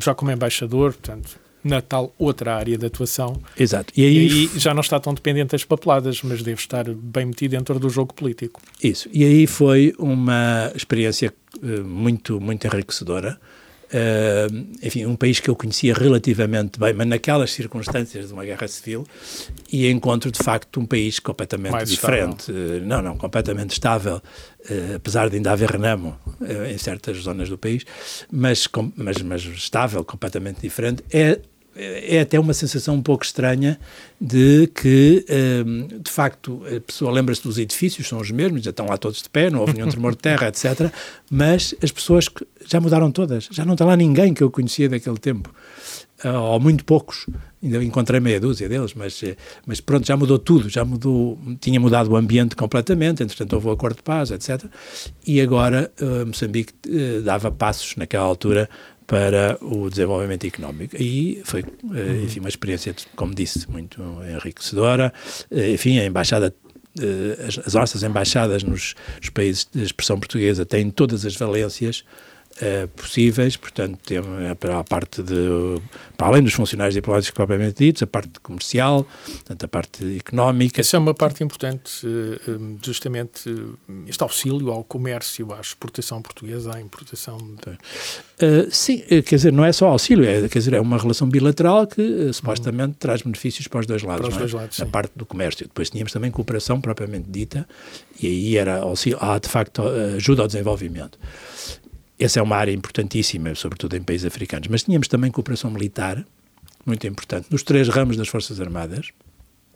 já 0.00 0.14
como 0.14 0.30
embaixador, 0.30 0.92
portanto, 0.92 1.43
na 1.64 1.80
tal 1.80 2.14
outra 2.18 2.54
área 2.54 2.76
de 2.76 2.86
atuação. 2.86 3.40
Exato. 3.58 3.92
E 3.96 4.04
aí, 4.04 4.50
e 4.54 4.58
já 4.58 4.74
não 4.74 4.82
está 4.82 5.00
tão 5.00 5.14
dependente 5.14 5.52
das 5.52 5.64
papeladas, 5.64 6.22
mas 6.22 6.42
deve 6.42 6.60
estar 6.60 6.84
bem 6.92 7.24
metido 7.24 7.52
dentro 7.52 7.78
do 7.80 7.88
jogo 7.88 8.12
político. 8.12 8.60
Isso. 8.82 9.08
E 9.12 9.24
aí 9.24 9.46
foi 9.46 9.94
uma 9.98 10.70
experiência 10.74 11.32
uh, 11.62 11.84
muito, 11.84 12.38
muito 12.40 12.66
enriquecedora. 12.66 13.40
Uh, 13.84 14.66
enfim, 14.82 15.06
um 15.06 15.14
país 15.14 15.38
que 15.38 15.48
eu 15.48 15.54
conhecia 15.54 15.94
relativamente 15.94 16.80
bem, 16.80 16.92
mas 16.92 17.06
naquelas 17.06 17.52
circunstâncias 17.52 18.26
de 18.26 18.32
uma 18.32 18.44
guerra 18.44 18.66
civil, 18.66 19.06
e 19.70 19.88
encontro 19.88 20.32
de 20.32 20.42
facto 20.42 20.80
um 20.80 20.86
país 20.86 21.20
completamente 21.20 21.70
Mais 21.70 21.90
diferente. 21.90 22.50
Uh, 22.50 22.80
não, 22.84 23.00
não, 23.00 23.16
completamente 23.16 23.70
estável, 23.70 24.16
uh, 24.16 24.96
apesar 24.96 25.30
de 25.30 25.36
ainda 25.36 25.52
haver 25.52 25.70
renamo 25.70 26.18
em 26.68 26.76
certas 26.76 27.18
zonas 27.18 27.48
do 27.48 27.56
país, 27.56 27.84
mas, 28.32 28.66
com, 28.66 28.90
mas, 28.96 29.22
mas 29.22 29.42
estável, 29.42 30.04
completamente 30.04 30.60
diferente. 30.60 31.04
É 31.12 31.38
é 31.76 32.20
até 32.20 32.38
uma 32.38 32.54
sensação 32.54 32.94
um 32.94 33.02
pouco 33.02 33.24
estranha 33.24 33.78
de 34.20 34.68
que, 34.68 35.24
hum, 35.66 35.88
de 36.02 36.10
facto, 36.10 36.62
a 36.66 36.80
pessoa 36.80 37.10
lembra-se 37.10 37.42
dos 37.42 37.58
edifícios, 37.58 38.08
são 38.08 38.20
os 38.20 38.30
mesmos, 38.30 38.62
já 38.62 38.70
estão 38.70 38.86
lá 38.86 38.96
todos 38.96 39.22
de 39.22 39.28
pé, 39.28 39.50
não 39.50 39.60
houve 39.60 39.74
nenhum 39.74 39.88
tremor 39.88 40.12
de 40.12 40.18
terra, 40.18 40.48
etc. 40.48 40.92
Mas 41.30 41.74
as 41.82 41.90
pessoas 41.90 42.28
já 42.66 42.80
mudaram 42.80 43.10
todas, 43.10 43.48
já 43.50 43.64
não 43.64 43.74
está 43.74 43.84
lá 43.84 43.96
ninguém 43.96 44.32
que 44.32 44.42
eu 44.42 44.50
conhecia 44.50 44.88
daquele 44.88 45.18
tempo, 45.18 45.52
ah, 46.22 46.40
ou 46.40 46.60
muito 46.60 46.84
poucos. 46.84 47.26
Ainda 47.62 47.82
encontrei 47.82 48.20
meia 48.20 48.38
dúzia 48.38 48.68
deles, 48.68 48.94
mas, 48.94 49.22
eh, 49.22 49.36
mas 49.66 49.80
pronto, 49.80 50.06
já 50.06 50.16
mudou 50.16 50.38
tudo, 50.38 50.68
já 50.68 50.84
mudou, 50.84 51.38
tinha 51.60 51.80
mudado 51.80 52.10
o 52.10 52.16
ambiente 52.16 52.54
completamente, 52.54 53.22
entretanto 53.22 53.54
houve 53.54 53.68
o 53.68 53.70
acordo 53.70 53.96
de 53.96 54.02
paz, 54.02 54.30
etc. 54.30 54.64
E 55.26 55.40
agora 55.40 55.90
uh, 56.00 56.26
Moçambique 56.26 56.74
uh, 56.86 57.22
dava 57.22 57.50
passos 57.50 57.96
naquela 57.96 58.24
altura 58.24 58.68
para 59.06 59.58
o 59.60 59.90
desenvolvimento 59.90 60.46
económico. 60.46 60.96
E 61.00 61.42
foi, 61.44 61.60
eh, 61.94 62.22
enfim, 62.24 62.40
uma 62.40 62.48
experiência, 62.48 62.94
como 63.14 63.34
disse, 63.34 63.70
muito 63.70 64.00
enriquecedora. 64.28 65.12
Eh, 65.50 65.72
enfim, 65.72 65.98
a 65.98 66.04
embaixada 66.04 66.54
eh, 67.00 67.46
as, 67.46 67.58
as 67.58 67.74
nossas 67.74 68.02
embaixadas 68.02 68.62
nos, 68.62 68.94
nos 69.20 69.30
países 69.30 69.68
de 69.70 69.82
expressão 69.82 70.18
portuguesa 70.18 70.64
têm 70.64 70.90
todas 70.90 71.24
as 71.26 71.36
valências 71.36 72.04
uh, 72.60 72.88
possíveis, 72.88 73.56
portanto, 73.56 73.98
tem 74.04 74.18
é 74.18 74.54
para 74.54 74.78
a 74.78 74.84
parte 74.84 75.22
de, 75.22 75.80
para 76.16 76.28
além 76.28 76.42
dos 76.42 76.52
funcionários 76.52 76.94
diplomáticos 76.94 77.34
propriamente 77.34 77.84
ditos, 77.84 78.02
a 78.02 78.06
parte 78.06 78.40
comercial, 78.40 79.06
portanto, 79.24 79.64
a 79.64 79.68
parte 79.68 80.16
económica. 80.16 80.80
Essa 80.80 80.96
é 80.96 80.98
uma 80.98 81.14
parte 81.14 81.42
importante, 81.42 82.06
eh, 82.06 82.58
justamente 82.82 83.54
este 84.06 84.22
auxílio 84.22 84.70
ao 84.70 84.84
comércio, 84.84 85.52
à 85.52 85.60
exportação 85.60 86.20
portuguesa, 86.22 86.74
à 86.74 86.80
importação. 86.80 87.38
De... 87.38 87.70
Uh, 88.44 88.70
sim, 88.70 88.98
quer 88.98 89.36
dizer, 89.36 89.52
não 89.52 89.64
é 89.64 89.72
só 89.72 89.88
auxílio, 89.88 90.24
é, 90.24 90.48
quer 90.48 90.58
dizer, 90.58 90.74
é 90.74 90.80
uma 90.80 90.98
relação 90.98 91.28
bilateral 91.28 91.86
que 91.86 92.00
uh, 92.00 92.32
supostamente 92.32 92.90
hum. 92.90 92.96
traz 92.98 93.22
benefícios 93.22 93.68
para 93.68 93.80
os 93.80 93.86
dois 93.86 94.02
lados. 94.02 94.22
Para 94.22 94.30
os 94.30 94.36
é? 94.36 94.38
dois 94.38 94.52
lados, 94.52 94.78
Na 94.78 94.86
parte 94.86 95.12
do 95.16 95.26
comércio. 95.26 95.66
Depois 95.66 95.90
tínhamos 95.90 96.12
também 96.12 96.30
cooperação 96.30 96.80
propriamente 96.80 97.30
dita, 97.30 97.66
e 98.20 98.26
aí 98.26 98.56
era 98.56 98.78
auxílio, 98.78 99.18
há 99.20 99.38
de 99.38 99.48
facto 99.48 99.82
ajuda 100.16 100.42
ao 100.42 100.48
desenvolvimento. 100.48 101.18
Essa 102.18 102.40
é 102.40 102.42
uma 102.42 102.56
área 102.56 102.72
importantíssima, 102.72 103.54
sobretudo 103.54 103.96
em 103.96 104.02
países 104.02 104.26
africanos. 104.26 104.68
Mas 104.68 104.82
tínhamos 104.82 105.08
também 105.08 105.30
cooperação 105.30 105.70
militar, 105.70 106.24
muito 106.86 107.06
importante, 107.06 107.46
nos 107.50 107.62
três 107.62 107.88
ramos 107.88 108.16
das 108.16 108.28
Forças 108.28 108.60
Armadas. 108.60 109.08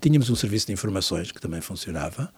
Tínhamos 0.01 0.31
um 0.31 0.37
serviço 0.37 0.67
de 0.67 0.73
informações 0.73 1.33
que 1.33 1.41
também 1.41 1.61
funcionava 1.61 2.33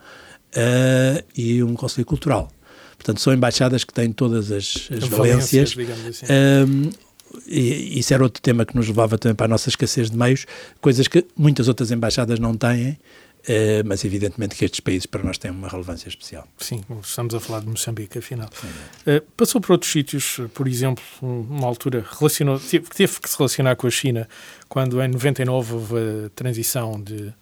uh, 0.55 1.23
e 1.37 1.61
um 1.63 1.75
conselho 1.75 2.05
cultural. 2.05 2.51
Portanto, 2.97 3.21
são 3.21 3.33
embaixadas 3.33 3.83
que 3.83 3.93
têm 3.93 4.11
todas 4.11 4.51
as, 4.51 4.89
as 4.91 5.07
valências. 5.07 5.73
valências 5.73 6.29
um, 6.67 6.89
e 7.47 7.99
isso 7.99 8.13
era 8.13 8.23
outro 8.23 8.41
tema 8.41 8.65
que 8.65 8.75
nos 8.75 8.87
levava 8.87 9.17
também 9.17 9.35
para 9.35 9.45
a 9.45 9.49
nossa 9.49 9.69
escassez 9.69 10.11
de 10.11 10.17
meios, 10.17 10.45
coisas 10.81 11.07
que 11.07 11.25
muitas 11.35 11.67
outras 11.67 11.91
embaixadas 11.91 12.39
não 12.39 12.55
têm 12.55 12.97
Uh, 13.41 13.81
mas 13.85 14.05
evidentemente 14.05 14.55
que 14.55 14.63
estes 14.63 14.79
países 14.81 15.07
para 15.07 15.23
nós 15.23 15.37
têm 15.37 15.49
uma 15.49 15.67
relevância 15.67 16.07
especial. 16.07 16.47
Sim, 16.59 16.83
estamos 17.01 17.33
a 17.33 17.39
falar 17.39 17.61
de 17.61 17.67
Moçambique, 17.67 18.19
afinal. 18.19 18.47
Uh, 19.07 19.19
passou 19.35 19.59
por 19.59 19.71
outros 19.71 19.91
sítios, 19.91 20.39
por 20.53 20.67
exemplo, 20.67 21.03
uma 21.21 21.65
altura 21.65 22.05
relacionou, 22.07 22.59
teve, 22.59 22.87
teve, 22.89 23.19
que 23.19 23.27
se 23.27 23.35
relacionar 23.35 23.75
com 23.75 23.87
a 23.87 23.89
China, 23.89 24.29
quando 24.69 25.01
em 25.01 25.07
99 25.07 25.73
houve 25.73 25.95
a 26.25 26.29
transição 26.35 27.01
de, 27.01 27.33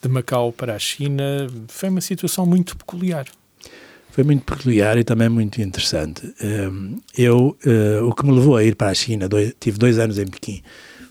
de 0.00 0.08
Macau 0.08 0.52
para 0.52 0.76
a 0.76 0.78
China. 0.78 1.48
Foi 1.66 1.88
uma 1.88 2.00
situação 2.00 2.46
muito 2.46 2.76
peculiar. 2.76 3.26
Foi 4.12 4.22
muito 4.22 4.44
peculiar 4.44 4.98
e 4.98 5.04
também 5.04 5.28
muito 5.28 5.60
interessante. 5.60 6.26
Uh, 6.26 7.02
eu, 7.18 7.58
o 8.06 8.14
que 8.14 8.24
me 8.24 8.32
levou 8.32 8.56
a 8.56 8.62
ir 8.62 8.76
para 8.76 8.90
a 8.90 8.94
China, 8.94 9.28
dois, 9.28 9.52
tive 9.58 9.78
dois 9.78 9.98
anos 9.98 10.16
em 10.16 10.26
Pequim, 10.26 10.62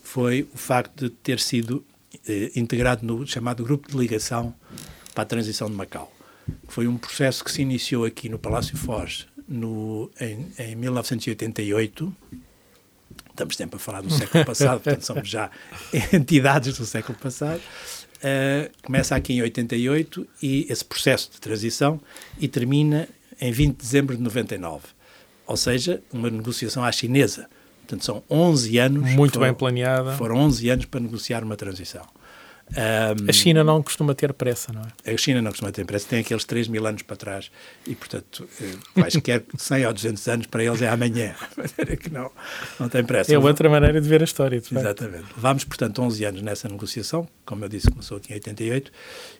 foi 0.02 0.48
o 0.54 0.58
facto 0.58 1.06
de 1.06 1.10
ter 1.10 1.40
sido 1.40 1.84
eh, 2.28 2.52
integrado 2.56 3.06
no 3.06 3.26
chamado 3.26 3.64
Grupo 3.64 3.90
de 3.90 3.98
Ligação 3.98 4.54
para 5.14 5.24
a 5.24 5.26
Transição 5.26 5.70
de 5.70 5.76
Macau. 5.76 6.12
Foi 6.68 6.88
um 6.88 6.98
processo 6.98 7.44
que 7.44 7.52
se 7.52 7.62
iniciou 7.62 8.06
aqui 8.06 8.30
no 8.30 8.40
Palácio 8.40 8.78
Foz 8.78 9.28
no, 9.48 10.10
em, 10.20 10.48
em 10.58 10.76
1988. 10.76 12.16
estamos 13.30 13.56
sempre 13.56 13.76
a 13.78 13.80
falar 13.80 14.02
do 14.02 14.12
século 14.12 14.46
passado, 14.46 14.82
portanto 14.82 15.04
somos 15.04 15.28
já 15.28 15.50
entidades 16.14 16.78
do 16.78 16.86
século 16.86 17.18
passado. 17.18 17.62
Uh, 18.20 18.70
começa 18.84 19.16
aqui 19.16 19.34
em 19.34 19.42
88 19.42 20.28
e 20.44 20.68
esse 20.70 20.84
processo 20.84 21.32
de 21.32 21.40
transição 21.40 22.02
e 22.38 22.50
termina 22.50 23.08
em 23.40 23.52
20 23.52 23.78
de 23.78 23.82
dezembro 23.82 24.18
de 24.18 24.22
99. 24.22 24.88
Ou 25.48 25.58
seja, 25.58 26.04
uma 26.12 26.30
negociação 26.30 26.84
à 26.84 26.92
chinesa. 26.92 27.50
Portanto, 27.90 28.06
são 28.06 28.24
11 28.30 28.78
anos. 28.78 29.12
Muito 29.14 29.34
foram, 29.34 29.48
bem 29.48 29.54
planeada. 29.56 30.12
Foram 30.14 30.36
11 30.36 30.70
anos 30.70 30.86
para 30.86 31.00
negociar 31.00 31.44
uma 31.44 31.56
transição. 31.56 32.06
Um, 32.70 33.28
a 33.28 33.34
China 33.34 33.64
não 33.64 33.82
costuma 33.82 34.14
ter 34.14 34.32
pressa, 34.32 34.72
não 34.72 34.84
é? 34.84 35.12
A 35.12 35.18
China 35.18 35.42
não 35.42 35.50
costuma 35.50 35.72
ter 35.72 35.84
pressa, 35.86 36.08
tem 36.08 36.20
aqueles 36.20 36.46
3 36.46 36.68
mil 36.68 36.86
anos 36.86 37.02
para 37.02 37.16
trás 37.16 37.50
e, 37.88 37.96
portanto, 37.96 38.48
eh, 38.62 38.76
quaisquer 38.94 39.44
100 39.58 39.88
ou 39.88 39.94
200 39.94 40.28
anos 40.28 40.46
para 40.46 40.64
eles 40.64 40.80
é 40.84 40.88
amanhã. 40.88 41.34
De 41.50 41.58
maneira 41.58 41.98
que 41.98 42.12
não, 42.12 42.30
não 42.80 42.88
tem 42.88 43.04
pressa. 43.04 43.34
É 43.34 43.40
outra 43.40 43.68
maneira 43.68 44.00
de 44.00 44.08
ver 44.08 44.22
a 44.22 44.24
história. 44.24 44.58
Exatamente. 44.58 45.26
Levámos, 45.36 45.64
portanto, 45.64 46.00
11 46.00 46.26
anos 46.26 46.42
nessa 46.44 46.70
negociação. 46.70 47.28
Como 47.44 47.66
eu 47.66 47.70
disse, 47.70 47.90
começou 47.90 48.18
aqui 48.18 48.34
em 48.34 48.36
88. 48.36 48.92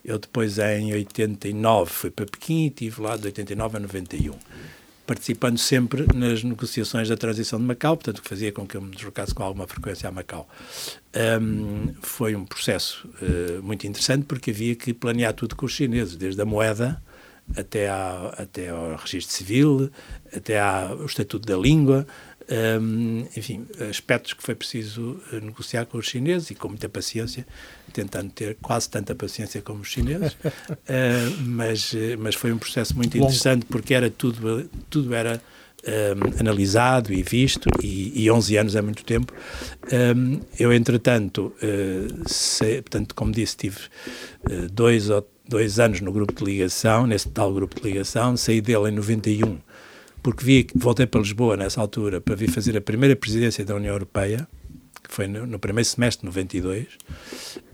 Eu 0.04 0.18
depois, 0.18 0.58
em 0.58 0.92
89, 0.94 1.92
fui 1.92 2.10
para 2.10 2.26
Pequim 2.26 2.64
e 2.64 2.68
estive 2.70 3.00
lá 3.00 3.16
de 3.16 3.28
89 3.28 3.78
a 3.78 3.80
91 3.80 4.34
participando 5.10 5.58
sempre 5.58 6.06
nas 6.14 6.44
negociações 6.44 7.10
da 7.10 7.18
transição 7.18 7.58
de 7.58 7.66
Macau, 7.66 7.98
portanto, 7.98 8.22
que 8.22 8.30
fazia 8.30 8.52
com 8.52 8.68
que 8.68 8.78
eu 8.78 8.82
me 8.82 8.92
deslocasse 8.92 9.34
com 9.34 9.42
alguma 9.42 9.66
frequência 9.66 10.08
a 10.08 10.12
Macau. 10.12 10.48
Um, 11.42 11.96
foi 12.00 12.36
um 12.36 12.46
processo 12.46 13.10
uh, 13.20 13.64
muito 13.64 13.88
interessante 13.88 14.26
porque 14.26 14.52
havia 14.52 14.76
que 14.76 14.94
planear 14.94 15.34
tudo 15.34 15.56
com 15.56 15.66
os 15.66 15.72
chineses, 15.72 16.16
desde 16.16 16.40
a 16.40 16.46
moeda 16.46 17.02
até, 17.58 17.90
à, 17.90 18.36
até 18.38 18.70
ao 18.70 18.98
registro 18.98 19.36
civil, 19.36 19.90
até 20.32 20.60
ao 20.60 21.04
estatuto 21.08 21.48
da 21.48 21.58
língua, 21.58 22.06
um, 22.82 23.28
enfim, 23.36 23.66
aspectos 23.90 24.34
que 24.34 24.42
foi 24.42 24.56
preciso 24.56 25.22
eh, 25.32 25.40
negociar 25.40 25.86
com 25.86 25.98
os 25.98 26.08
chineses 26.08 26.50
e 26.50 26.56
com 26.56 26.70
muita 26.70 26.90
paciência, 26.90 27.46
tentando 27.94 28.32
ter 28.32 28.58
quase 28.62 28.90
tanta 28.90 29.14
paciência 29.14 29.62
como 29.62 29.82
os 29.82 29.88
chineses, 29.88 30.34
uh, 30.34 31.42
mas, 31.46 31.94
eh, 31.94 32.16
mas 32.18 32.36
foi 32.36 32.52
um 32.52 32.58
processo 32.58 32.96
muito 32.96 33.18
interessante 33.18 33.66
porque 33.66 33.94
era 33.94 34.10
tudo, 34.10 34.70
tudo 34.90 35.14
era 35.14 35.42
um, 35.88 36.40
analisado 36.40 37.14
e 37.14 37.22
visto, 37.22 37.70
e, 37.84 38.24
e 38.24 38.32
11 38.32 38.58
anos 38.58 38.76
é 38.76 38.82
muito 38.82 39.04
tempo. 39.04 39.34
Um, 39.92 40.40
eu, 40.60 40.74
entretanto, 40.74 41.54
uh, 41.62 42.28
sei, 42.28 42.82
portanto, 42.82 43.16
como 43.16 43.32
disse, 43.32 43.56
tive 43.56 43.78
uh, 44.50 44.68
dois, 44.72 45.08
dois 45.48 45.80
anos 45.80 46.02
no 46.02 46.12
grupo 46.12 46.34
de 46.34 46.44
ligação, 46.44 47.06
nesse 47.08 47.30
tal 47.30 47.54
grupo 47.54 47.80
de 47.80 47.88
ligação, 47.88 48.36
saí 48.36 48.60
dele 48.60 48.90
em 48.90 48.92
91 48.92 49.58
porque 50.22 50.44
vi, 50.44 50.68
voltei 50.76 51.06
para 51.06 51.22
Lisboa 51.22 51.56
nessa 51.58 51.82
altura 51.82 52.20
para 52.20 52.36
vir 52.36 52.50
fazer 52.50 52.78
a 52.78 52.82
primeira 52.82 53.16
presidência 53.16 53.64
da 53.64 53.76
União 53.76 53.94
Europeia, 53.94 54.48
que 55.08 55.14
foi 55.14 55.28
no, 55.28 55.46
no 55.46 55.60
primeiro 55.60 55.88
semestre 55.88 56.22
de 56.22 56.28
92, 56.28 56.86
uh, 56.86 56.90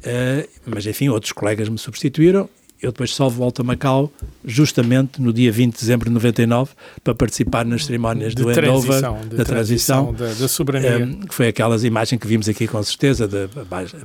eh, 0.03 0.49
mas 0.65 0.85
enfim, 0.85 1.09
outros 1.09 1.31
colegas 1.31 1.67
me 1.69 1.77
substituíram. 1.77 2.49
Eu 2.81 2.91
depois 2.91 3.13
só 3.15 3.29
volto 3.29 3.61
a 3.61 3.63
Macau 3.63 4.11
justamente 4.43 5.21
no 5.21 5.31
dia 5.31 5.51
20 5.51 5.73
de 5.73 5.79
dezembro 5.79 6.09
de 6.09 6.13
99 6.13 6.71
para 7.03 7.15
participar 7.15 7.65
nas 7.65 7.85
cerimónias 7.85 8.35
de 8.35 8.43
do 8.43 8.49
handover, 8.49 9.01
da 9.27 9.45
transição, 9.45 10.13
da, 10.13 10.33
da 10.33 10.47
soberania. 10.47 11.05
Um, 11.05 11.23
eh, 11.23 11.27
que 11.27 11.33
foi 11.33 11.47
aquelas 11.47 11.83
imagens 11.83 12.19
que 12.19 12.27
vimos 12.27 12.49
aqui 12.49 12.67
com 12.67 12.83
certeza, 12.83 13.27
da 13.27 13.47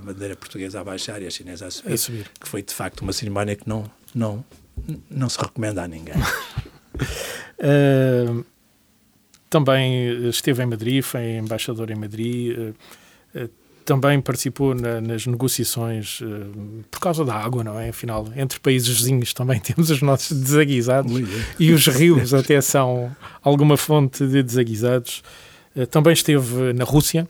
bandeira 0.00 0.37
portuguesa 0.37 0.80
a 0.80 0.85
baixar 0.85 1.20
e 1.20 1.26
a 1.26 1.30
chinesa 1.30 1.66
a 1.66 1.70
subir, 1.70 1.92
a 1.92 1.97
subir, 1.97 2.26
que 2.40 2.49
foi 2.49 2.62
de 2.62 2.73
facto 2.73 3.02
uma 3.02 3.12
cerimónia 3.12 3.56
que 3.56 3.68
não, 3.68 3.85
não, 4.14 4.44
não 5.11 5.28
se 5.28 5.38
recomenda 5.38 5.82
a 5.82 5.88
ninguém. 5.88 6.14
Uh, 7.61 8.45
também 9.49 10.28
esteve 10.28 10.62
em 10.62 10.66
Madrid, 10.66 11.02
foi 11.02 11.37
embaixador 11.37 11.90
em 11.90 11.97
Madrid, 11.97 12.57
uh, 12.57 12.75
uh, 13.38 13.50
também 13.85 14.21
participou 14.21 14.75
na, 14.75 15.00
nas 15.00 15.26
negociações 15.26 16.21
por 16.90 17.00
causa 17.00 17.25
da 17.25 17.35
água, 17.35 17.64
não 17.64 17.78
é? 17.78 17.88
Afinal, 17.88 18.28
entre 18.37 18.61
países 18.61 18.88
vizinhos 18.88 19.35
também 19.35 19.59
temos 19.61 19.90
os 19.90 20.00
nossos 20.00 20.38
desaguisados 20.38 21.12
e 21.59 21.73
os 21.73 21.87
rios 21.88 22.33
até 22.33 22.61
são 22.61 23.14
alguma 23.42 23.76
fonte 23.76 24.25
de 24.26 24.42
desaguisados. 24.45 25.25
também 25.90 26.12
esteve 26.12 26.73
na 26.73 26.85
Rússia, 26.85 27.26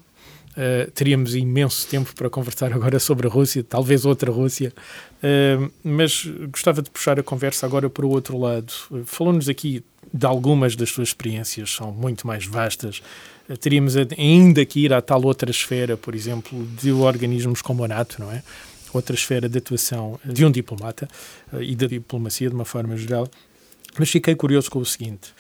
Uh, 0.61 0.91
teríamos 0.91 1.35
imenso 1.35 1.87
tempo 1.87 2.15
para 2.15 2.29
conversar 2.29 2.71
agora 2.75 2.99
sobre 2.99 3.27
a 3.27 3.31
Rússia, 3.31 3.65
talvez 3.65 4.05
outra 4.05 4.31
Rússia, 4.31 4.75
uh, 5.23 5.73
mas 5.83 6.27
gostava 6.51 6.83
de 6.83 6.91
puxar 6.91 7.19
a 7.19 7.23
conversa 7.23 7.65
agora 7.65 7.89
para 7.89 8.05
o 8.05 8.11
outro 8.11 8.37
lado. 8.37 8.71
Falou-nos 9.07 9.49
aqui 9.49 9.83
de 10.13 10.27
algumas 10.27 10.77
das 10.77 10.91
suas 10.91 11.09
experiências, 11.09 11.71
são 11.71 11.91
muito 11.91 12.27
mais 12.27 12.45
vastas. 12.45 13.01
teríamos 13.59 13.95
ainda 13.97 14.63
que 14.67 14.81
ir 14.81 14.93
à 14.93 15.01
tal 15.01 15.25
outra 15.25 15.51
esfera, 15.51 15.97
por 15.97 16.15
exemplo, 16.15 16.67
de 16.79 16.93
organismos 16.93 17.63
como 17.63 17.83
a 17.85 17.89
NATO, 17.89 18.17
não 18.19 18.31
é? 18.31 18.43
Outra 18.93 19.15
esfera 19.15 19.49
de 19.49 19.57
atuação 19.57 20.21
de 20.23 20.45
um 20.45 20.51
diplomata 20.51 21.09
e 21.59 21.75
da 21.75 21.87
diplomacia 21.87 22.51
de 22.51 22.55
uma 22.55 22.67
forma 22.67 22.99
geral. 22.99 23.27
Mas 23.99 24.11
fiquei 24.11 24.35
curioso 24.35 24.71
com 24.71 24.81
o 24.81 24.85
seguinte. 24.85 25.33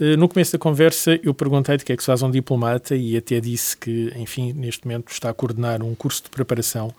Eh, 0.00 0.16
no 0.16 0.28
começo 0.28 0.52
da 0.52 0.58
conversa, 0.58 1.18
eu 1.24 1.34
perguntei 1.34 1.76
de 1.76 1.84
que 1.84 1.92
é 1.92 1.96
que 1.96 2.02
se 2.02 2.06
faz 2.06 2.22
um 2.22 2.30
diplomata 2.30 2.94
e 2.94 3.16
até 3.16 3.40
disse 3.40 3.76
que, 3.76 4.12
enfim, 4.16 4.52
neste 4.52 4.86
momento 4.86 5.10
está 5.10 5.30
a 5.30 5.34
coordenar 5.34 5.82
um 5.82 5.94
curso 5.94 6.22
de 6.22 6.30
preparação 6.30 6.94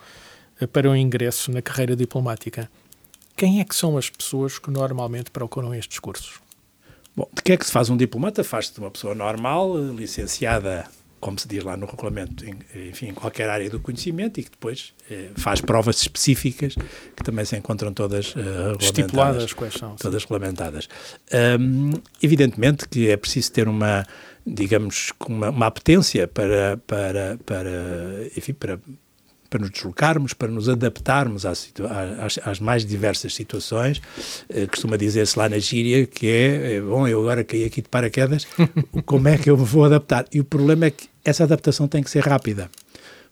eh, 0.60 0.66
para 0.66 0.90
o 0.90 0.94
ingresso 0.94 1.50
na 1.50 1.62
carreira 1.62 1.96
diplomática. 1.96 2.70
Quem 3.34 3.60
é 3.60 3.64
que 3.64 3.74
são 3.74 3.96
as 3.96 4.10
pessoas 4.10 4.58
que 4.58 4.70
normalmente 4.70 5.30
procuram 5.30 5.74
estes 5.74 5.98
cursos? 5.98 6.40
Bom, 7.16 7.26
de 7.32 7.42
que 7.42 7.52
é 7.52 7.56
que 7.56 7.64
se 7.64 7.72
faz 7.72 7.88
um 7.88 7.96
diplomata? 7.96 8.44
Faz-se 8.44 8.74
de 8.74 8.80
uma 8.80 8.90
pessoa 8.90 9.14
normal, 9.14 9.76
licenciada 9.78 10.86
como 11.20 11.38
se 11.38 11.46
diz 11.46 11.62
lá 11.62 11.76
no 11.76 11.86
regulamento, 11.86 12.44
em, 12.44 12.56
enfim, 12.88 13.08
em 13.08 13.14
qualquer 13.14 13.48
área 13.50 13.68
do 13.68 13.78
conhecimento 13.78 14.40
e 14.40 14.44
que 14.44 14.50
depois 14.50 14.94
eh, 15.10 15.28
faz 15.36 15.60
provas 15.60 16.00
específicas 16.00 16.74
que 16.74 17.22
também 17.22 17.44
se 17.44 17.56
encontram 17.56 17.92
todas 17.92 18.34
uh, 18.34 18.76
Estipuladas 18.80 19.52
quais 19.52 19.74
são. 19.74 19.94
Todas 19.96 20.22
sim. 20.22 20.28
regulamentadas. 20.28 20.88
Um, 21.60 21.92
evidentemente 22.22 22.88
que 22.88 23.10
é 23.10 23.16
preciso 23.16 23.52
ter 23.52 23.68
uma, 23.68 24.06
digamos, 24.46 25.12
uma, 25.28 25.50
uma 25.50 25.66
apetência 25.66 26.26
para, 26.26 26.78
para, 26.86 27.38
para, 27.44 28.26
enfim, 28.36 28.54
para 28.54 28.80
para 29.50 29.60
nos 29.60 29.70
deslocarmos, 29.70 30.32
para 30.32 30.48
nos 30.48 30.68
adaptarmos 30.68 31.44
às, 31.44 31.72
às, 32.20 32.38
às 32.46 32.60
mais 32.60 32.86
diversas 32.86 33.34
situações. 33.34 33.98
Uh, 34.48 34.68
costuma 34.70 34.96
dizer-se 34.96 35.36
lá 35.36 35.48
na 35.48 35.58
gíria 35.58 36.06
que 36.06 36.28
é, 36.28 36.76
é, 36.76 36.80
bom, 36.80 37.06
eu 37.06 37.20
agora 37.20 37.42
caí 37.42 37.64
aqui 37.64 37.82
de 37.82 37.88
paraquedas, 37.88 38.46
como 39.04 39.28
é 39.28 39.36
que 39.36 39.50
eu 39.50 39.58
me 39.58 39.64
vou 39.64 39.84
adaptar? 39.84 40.24
E 40.32 40.38
o 40.38 40.44
problema 40.44 40.86
é 40.86 40.90
que 40.90 41.08
essa 41.24 41.42
adaptação 41.42 41.88
tem 41.88 42.02
que 42.02 42.10
ser 42.10 42.24
rápida. 42.24 42.70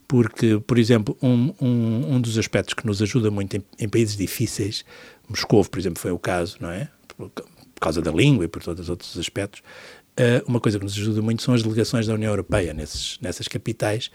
Porque, 0.09 0.59
por 0.67 0.79
exemplo, 0.79 1.17
um, 1.23 1.55
um, 1.61 2.15
um 2.15 2.21
dos 2.21 2.37
aspectos 2.39 2.75
que 2.75 2.87
nos 2.87 3.01
ajuda 3.01 3.31
muito 3.31 3.57
em, 3.57 3.63
em 3.79 3.89
países 3.89 4.17
difíceis, 4.17 4.85
Moscou, 5.29 5.65
por 5.65 5.79
exemplo, 5.79 6.01
foi 6.01 6.11
o 6.11 6.19
caso, 6.19 6.57
não 6.61 6.71
é? 6.71 6.89
Por, 7.17 7.31
por 7.31 7.81
causa 7.81 8.01
da 8.03 8.11
língua 8.11 8.45
e 8.45 8.49
por 8.49 8.63
todos 8.63 8.85
os 8.85 8.91
outros 8.91 9.17
aspectos, 9.19 9.63
Uh, 10.19 10.43
uma 10.49 10.59
coisa 10.59 10.81
que 10.81 10.85
nos 10.85 10.95
ajuda 10.95 11.23
muito 11.23 11.43
são 11.43 11.55
as 11.55 11.63
delegações 11.63 12.09
da 12.09 12.13
União 12.13 12.33
Europeia 12.33 12.75
nesses, 12.75 13.21
nessas 13.21 13.47
capitais 13.47 14.11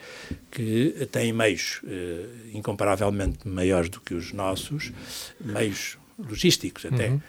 que 0.52 1.08
têm 1.14 1.32
meios 1.32 1.80
uh, 1.84 2.58
incomparavelmente 2.58 3.48
maiores 3.48 3.88
do 3.88 4.02
que 4.02 4.14
os 4.14 4.34
nossos, 4.34 4.92
meios 5.40 5.98
logísticos 6.18 6.86
até, 6.86 7.10
uhum. 7.10 7.22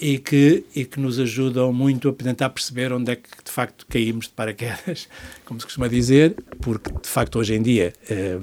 e, 0.00 0.18
que, 0.18 0.64
e 0.74 0.84
que 0.84 0.98
nos 0.98 1.18
ajudam 1.18 1.72
muito 1.72 2.08
a 2.08 2.12
tentar 2.12 2.50
perceber 2.50 2.92
onde 2.92 3.12
é 3.12 3.16
que 3.16 3.28
de 3.44 3.50
facto 3.50 3.86
caímos 3.88 4.26
de 4.26 4.32
paraquedas, 4.32 5.08
como 5.44 5.60
se 5.60 5.66
costuma 5.66 5.88
dizer, 5.88 6.34
porque 6.60 6.90
de 6.90 7.08
facto 7.08 7.38
hoje 7.38 7.54
em 7.54 7.62
dia 7.62 7.92
eh, 8.08 8.38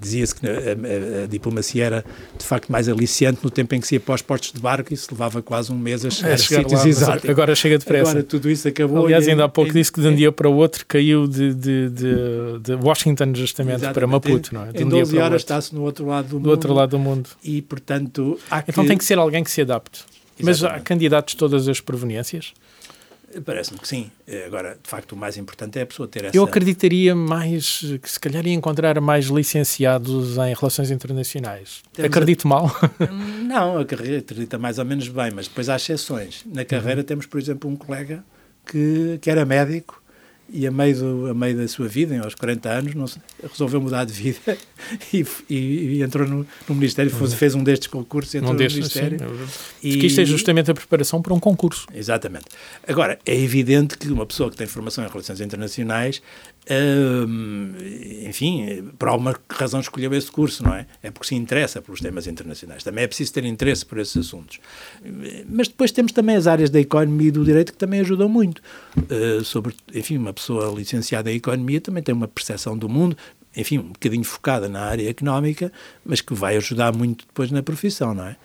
dizia-se 0.00 0.34
que 0.34 0.46
a, 0.46 0.50
a, 0.50 1.24
a, 1.24 1.26
diplomacia 1.26 1.84
era 1.84 2.04
de 2.36 2.44
facto 2.44 2.70
mais 2.70 2.88
aliciante 2.88 3.40
no 3.42 3.50
tempo 3.50 3.74
em 3.74 3.80
que 3.80 3.86
se 3.86 3.94
ia 3.94 4.00
para 4.00 4.14
os 4.14 4.22
portos 4.22 4.52
de 4.52 4.60
barco 4.60 4.92
e 4.92 4.96
se 4.96 5.10
levava 5.10 5.42
quase 5.42 5.72
um 5.72 5.78
mês 5.78 6.04
a 6.04 6.10
chegar, 6.10 6.30
é, 6.30 6.34
a 6.34 6.38
sítios 6.38 6.84
exóticos. 6.84 7.30
Agora 7.30 7.54
chega 7.54 7.78
depressa. 7.78 8.10
Agora 8.10 8.24
tudo 8.24 8.50
isso 8.50 8.68
acabou. 8.68 9.04
Aliás, 9.04 9.26
ainda 9.26 9.44
há 9.44 9.48
pouco 9.48 9.72
disse 9.72 9.90
que 9.90 10.00
de 10.00 10.08
um 10.08 10.14
dia 10.14 10.30
para 10.30 10.48
o 10.48 10.54
outro 10.56 10.84
caiu 10.86 11.26
de, 11.26 11.54
de, 11.54 11.90
de, 11.90 12.58
de 12.60 12.74
Washington 12.74 13.32
justamente 13.34 13.76
Exatamente. 13.76 13.94
para 13.94 14.06
Maputo, 14.06 14.54
não 14.54 14.64
é? 14.64 14.72
De 14.72 14.84
um 14.84 14.86
em 14.86 14.90
12 14.90 15.18
horas 15.18 15.42
está-se 15.42 15.74
no 15.74 15.82
outro 15.82 16.06
lado 16.06 16.26
do, 16.26 16.30
do 16.30 16.36
mundo. 16.36 16.50
outro 16.50 16.74
lado 16.74 16.90
do 16.90 16.98
mundo. 16.98 17.30
E, 17.42 17.62
portanto, 17.62 18.38
há 18.50 18.62
então 18.66 18.84
que... 18.84 18.88
tem 18.88 18.98
que 18.98 19.04
ser 19.06 19.18
alguém 19.18 19.42
que 19.42 19.50
se 19.50 19.60
adapte. 19.60 20.04
Exatamente. 20.38 20.44
Mas 20.44 20.64
há 20.64 20.80
candidatos 20.80 21.34
de 21.34 21.38
todas 21.38 21.68
as 21.68 21.80
proveniências? 21.80 22.52
Parece-me 23.44 23.78
que 23.78 23.88
sim. 23.88 24.10
Agora, 24.46 24.78
de 24.82 24.88
facto, 24.88 25.12
o 25.12 25.16
mais 25.16 25.36
importante 25.36 25.78
é 25.78 25.82
a 25.82 25.86
pessoa 25.86 26.08
ter 26.08 26.24
essa... 26.24 26.36
Eu 26.36 26.44
acreditaria 26.44 27.14
mais, 27.14 27.80
que 28.00 28.10
se 28.10 28.18
calhar 28.18 28.46
ia 28.46 28.54
encontrar 28.54 28.98
mais 29.00 29.26
licenciados 29.26 30.38
em 30.38 30.54
relações 30.54 30.90
internacionais. 30.90 31.82
Temos 31.92 32.10
Acredito 32.10 32.46
a... 32.46 32.48
mal? 32.48 32.70
Não, 33.46 33.78
acredita 33.78 34.58
mais 34.58 34.78
ou 34.78 34.84
menos 34.84 35.08
bem, 35.08 35.30
mas 35.34 35.48
depois 35.48 35.68
há 35.68 35.76
exceções. 35.76 36.44
Na 36.46 36.64
carreira 36.64 37.00
uhum. 37.00 37.06
temos, 37.06 37.26
por 37.26 37.38
exemplo, 37.38 37.68
um 37.68 37.76
colega 37.76 38.24
que, 38.64 39.18
que 39.20 39.30
era 39.30 39.44
médico 39.44 40.02
e 40.48 40.66
a 40.66 40.70
meio, 40.70 40.96
do, 40.96 41.26
a 41.30 41.34
meio 41.34 41.56
da 41.56 41.66
sua 41.66 41.88
vida, 41.88 42.20
aos 42.22 42.34
40 42.34 42.68
anos, 42.68 43.18
resolveu 43.42 43.80
mudar 43.80 44.04
de 44.04 44.12
vida 44.12 44.56
e, 45.12 45.26
e, 45.50 45.56
e 45.56 46.02
entrou 46.02 46.26
no, 46.26 46.46
no 46.68 46.74
Ministério, 46.74 47.10
fez, 47.10 47.34
fez 47.34 47.54
um 47.54 47.64
destes 47.64 47.88
concursos 47.88 48.34
e 48.34 48.38
entrou 48.38 48.54
um 48.54 48.56
destes, 48.56 48.94
no 48.94 49.00
Ministério. 49.00 49.18
Sim. 49.48 49.66
E, 49.82 49.92
Porque 49.92 50.06
isto 50.06 50.20
é 50.20 50.24
justamente 50.24 50.70
a 50.70 50.74
preparação 50.74 51.20
para 51.20 51.34
um 51.34 51.40
concurso. 51.40 51.86
Exatamente. 51.92 52.46
Agora, 52.86 53.18
é 53.26 53.34
evidente 53.34 53.98
que 53.98 54.08
uma 54.08 54.26
pessoa 54.26 54.50
que 54.50 54.56
tem 54.56 54.66
formação 54.66 55.04
em 55.04 55.08
relações 55.08 55.40
internacionais 55.40 56.22
Enfim, 58.28 58.90
por 58.98 59.08
alguma 59.08 59.34
razão 59.48 59.80
escolheu 59.80 60.12
esse 60.14 60.30
curso, 60.30 60.64
não 60.64 60.74
é? 60.74 60.86
É 61.02 61.10
porque 61.10 61.28
se 61.28 61.34
interessa 61.34 61.80
pelos 61.80 62.00
temas 62.00 62.26
internacionais. 62.26 62.82
Também 62.82 63.04
é 63.04 63.06
preciso 63.06 63.32
ter 63.32 63.44
interesse 63.44 63.86
por 63.86 63.98
esses 63.98 64.16
assuntos. 64.16 64.58
Mas 65.48 65.68
depois 65.68 65.92
temos 65.92 66.12
também 66.12 66.34
as 66.34 66.46
áreas 66.46 66.68
da 66.68 66.80
economia 66.80 67.28
e 67.28 67.30
do 67.30 67.44
direito 67.44 67.72
que 67.72 67.78
também 67.78 68.00
ajudam 68.00 68.28
muito. 68.28 68.60
Uh, 68.96 69.44
sobre, 69.44 69.74
enfim, 69.94 70.16
uma 70.16 70.32
pessoa 70.32 70.74
licenciada 70.76 71.30
em 71.30 71.36
economia 71.36 71.80
também 71.80 72.02
tem 72.02 72.14
uma 72.14 72.28
percepção 72.28 72.76
do 72.76 72.88
mundo, 72.88 73.16
enfim, 73.56 73.78
um 73.78 73.88
bocadinho 73.88 74.24
focada 74.24 74.68
na 74.68 74.82
área 74.82 75.08
económica, 75.08 75.72
mas 76.04 76.20
que 76.20 76.34
vai 76.34 76.56
ajudar 76.56 76.94
muito 76.94 77.26
depois 77.26 77.50
na 77.50 77.62
profissão, 77.62 78.14
não 78.14 78.26
é? 78.26 78.36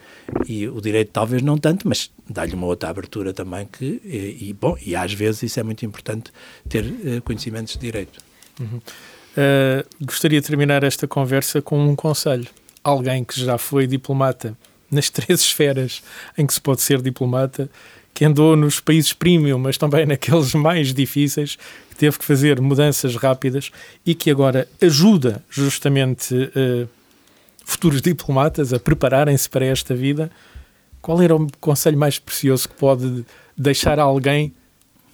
E 0.48 0.68
o 0.68 0.80
direito 0.80 1.12
talvez 1.12 1.42
não 1.42 1.58
tanto, 1.58 1.88
mas 1.88 2.10
dá-lhe 2.30 2.54
uma 2.54 2.66
outra 2.66 2.90
abertura 2.90 3.34
também 3.34 3.68
que, 3.72 4.02
e, 4.06 4.50
e, 4.50 4.54
bom, 4.54 4.78
e 4.86 4.96
às 4.96 5.14
vezes 5.14 5.44
isso 5.44 5.60
é 5.60 5.64
muito 5.64 5.86
importante 5.86 6.32
ter 6.70 6.86
uh, 6.86 7.22
conhecimentos 7.24 7.74
de 7.74 7.80
direito. 7.80 8.20
Uhum. 8.60 8.78
Uh, 8.78 10.06
gostaria 10.06 10.40
de 10.40 10.48
terminar 10.48 10.84
esta 10.84 11.08
conversa 11.08 11.62
com 11.62 11.80
um 11.84 11.96
conselho. 11.96 12.48
Alguém 12.84 13.24
que 13.24 13.40
já 13.40 13.58
foi 13.58 13.88
diplomata 13.88 14.58
nas 14.90 15.10
três 15.12 15.42
esferas 15.42 16.02
em 16.38 16.46
que 16.46 16.54
se 16.54 16.62
pode 16.62 16.82
ser 16.82 17.02
diplomata, 17.02 17.70
que 18.14 18.26
andou 18.26 18.56
nos 18.56 18.80
países 18.80 19.14
premium, 19.14 19.58
mas 19.58 19.78
também 19.78 20.06
naqueles 20.06 20.54
mais 20.54 20.94
difíceis, 20.94 21.58
que 21.90 21.96
teve 21.96 22.18
que 22.18 22.26
fazer 22.26 22.60
mudanças 22.60 23.16
rápidas 23.16 23.72
e 24.06 24.14
que 24.14 24.30
agora 24.30 24.68
ajuda 24.82 25.44
justamente 25.50 26.34
uh, 26.36 26.88
futuros 27.64 28.02
diplomatas 28.02 28.74
a 28.74 28.80
prepararem-se 28.80 29.50
para 29.50 29.66
esta 29.66 29.96
vida. 29.96 30.30
Qual 31.02 31.22
era 31.22 31.36
o 31.36 31.48
conselho 31.60 31.98
mais 31.98 32.20
precioso 32.20 32.70
que 32.70 32.76
pode 32.76 33.26
deixar 33.58 34.00
a 34.00 34.04
alguém 34.04 34.54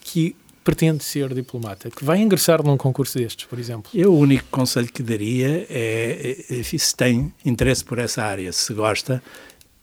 que 0.02 0.36
pretende 0.64 1.02
ser 1.02 1.34
diplomata, 1.34 1.90
que 1.90 2.04
vai 2.04 2.20
ingressar 2.20 2.62
num 2.62 2.76
concurso 2.76 3.18
destes, 3.18 3.46
por 3.46 3.58
exemplo? 3.58 3.90
Eu 3.94 4.14
o 4.14 4.20
único 4.20 4.48
conselho 4.52 4.92
que 4.92 5.02
daria 5.02 5.66
é, 5.70 6.46
é, 6.50 6.60
é 6.60 6.64
se 6.64 6.94
tem 6.94 7.34
interesse 7.46 7.86
por 7.86 8.00
essa 8.00 8.22
área, 8.22 8.52
se 8.52 8.74
gosta, 8.74 9.24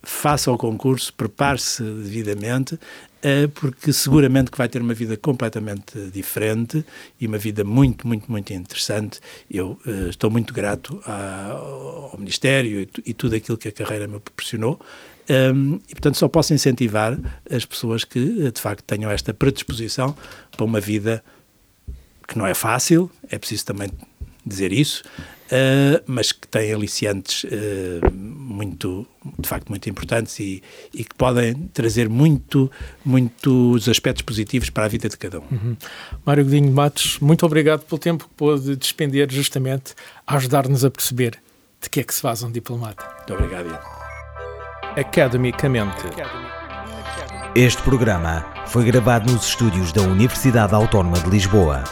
faça 0.05 0.51
o 0.51 0.59
concurso, 0.59 1.13
prepare-se 1.15 1.83
devidamente, 1.83 2.79
eh, 3.23 3.47
porque 3.55 3.91
seguramente 3.91 4.51
que 4.51 4.59
vai 4.59 4.69
ter 4.69 4.83
uma 4.83 4.93
vida 4.93 5.17
completamente 5.17 5.99
diferente 6.13 6.85
e 7.19 7.27
uma 7.27 7.39
vida 7.39 7.65
muito, 7.65 8.07
muito, 8.07 8.31
muito 8.31 8.53
interessante. 8.53 9.19
Eu 9.51 9.81
uh, 9.87 10.09
estou 10.11 10.31
muito 10.31 10.53
grato 10.53 11.01
ao 11.07 12.15
Ministério 12.19 12.83
e, 12.83 12.89
e, 13.07 13.15
tudo 13.15 13.35
aquilo 13.35 13.57
que 13.57 13.69
a 13.69 13.73
carreira 13.73 14.07
me 14.07 14.21
proporcionou. 14.21 14.79
Um, 15.27 15.33
ehm, 15.33 15.75
e, 15.89 15.95
portanto, 15.95 16.19
só 16.19 16.29
posso 16.29 16.53
incentivar 16.53 17.19
as 17.51 17.65
pessoas 17.65 18.05
que, 18.05 18.47
eh, 18.47 18.51
de 18.51 18.61
facto, 18.61 18.85
tenham 18.85 19.11
esta 19.11 19.33
predisposição 19.33 20.15
para 20.55 20.65
uma 20.65 20.79
vida 20.79 21.25
que 22.29 22.37
não 22.37 22.47
é 22.47 22.53
fácil, 22.53 23.11
é 23.31 23.39
preciso 23.39 23.65
também 23.65 23.89
dizer 24.45 24.73
isso, 24.73 25.03
uh, 25.47 26.03
mas 26.07 26.33
que 26.33 26.47
tem 26.47 26.73
aliciantes 26.73 27.45
uh, 27.45 28.13
muito, 28.55 29.07
de 29.39 29.49
facto, 29.49 29.69
muito 29.69 29.89
importantes 29.91 30.39
e, 30.39 30.63
e, 30.93 31.05
que 31.05 31.15
podem 31.15 31.55
trazer 31.73 32.09
muito, 32.09 32.71
muitos 33.05 33.89
aspectos 33.89 34.23
positivos 34.23 34.71
para 34.71 34.85
a 34.85 34.89
vida 34.89 35.09
de 35.09 35.17
cada 35.17 35.41
um. 35.41 35.45
Uhum. 35.51 35.77
Mário 36.25 36.45
Godinho 36.45 36.73
Matos, 36.73 37.19
muito 37.21 37.45
obrigado 37.45 37.83
pelo 37.83 37.99
tempo 37.99 38.25
que 38.25 38.35
pôde 38.35 38.77
despender 38.77 39.31
justamente 39.31 39.95
a 40.27 40.37
ajudar-nos 40.37 40.85
a 40.85 40.91
perceber 40.91 41.39
de 41.83 41.91
que 41.91 42.01
é 42.01 42.03
que 42.03 42.15
se 42.15 42.21
faz 42.21 42.43
um 42.43 42.51
diplomata. 42.51 43.05
Muito 43.17 43.35
obrigado, 43.35 43.67
Ian. 43.67 43.81
Academicamente. 45.01 46.05
Este 47.55 47.83
programa 47.83 48.47
foi 48.67 48.85
gravado 48.85 49.31
nos 49.31 49.47
estúdios 49.47 49.93
da 49.93 50.03
Universidade 50.03 50.75
Autónoma 50.75 51.19
de 51.21 51.31
Lisboa. 51.31 51.85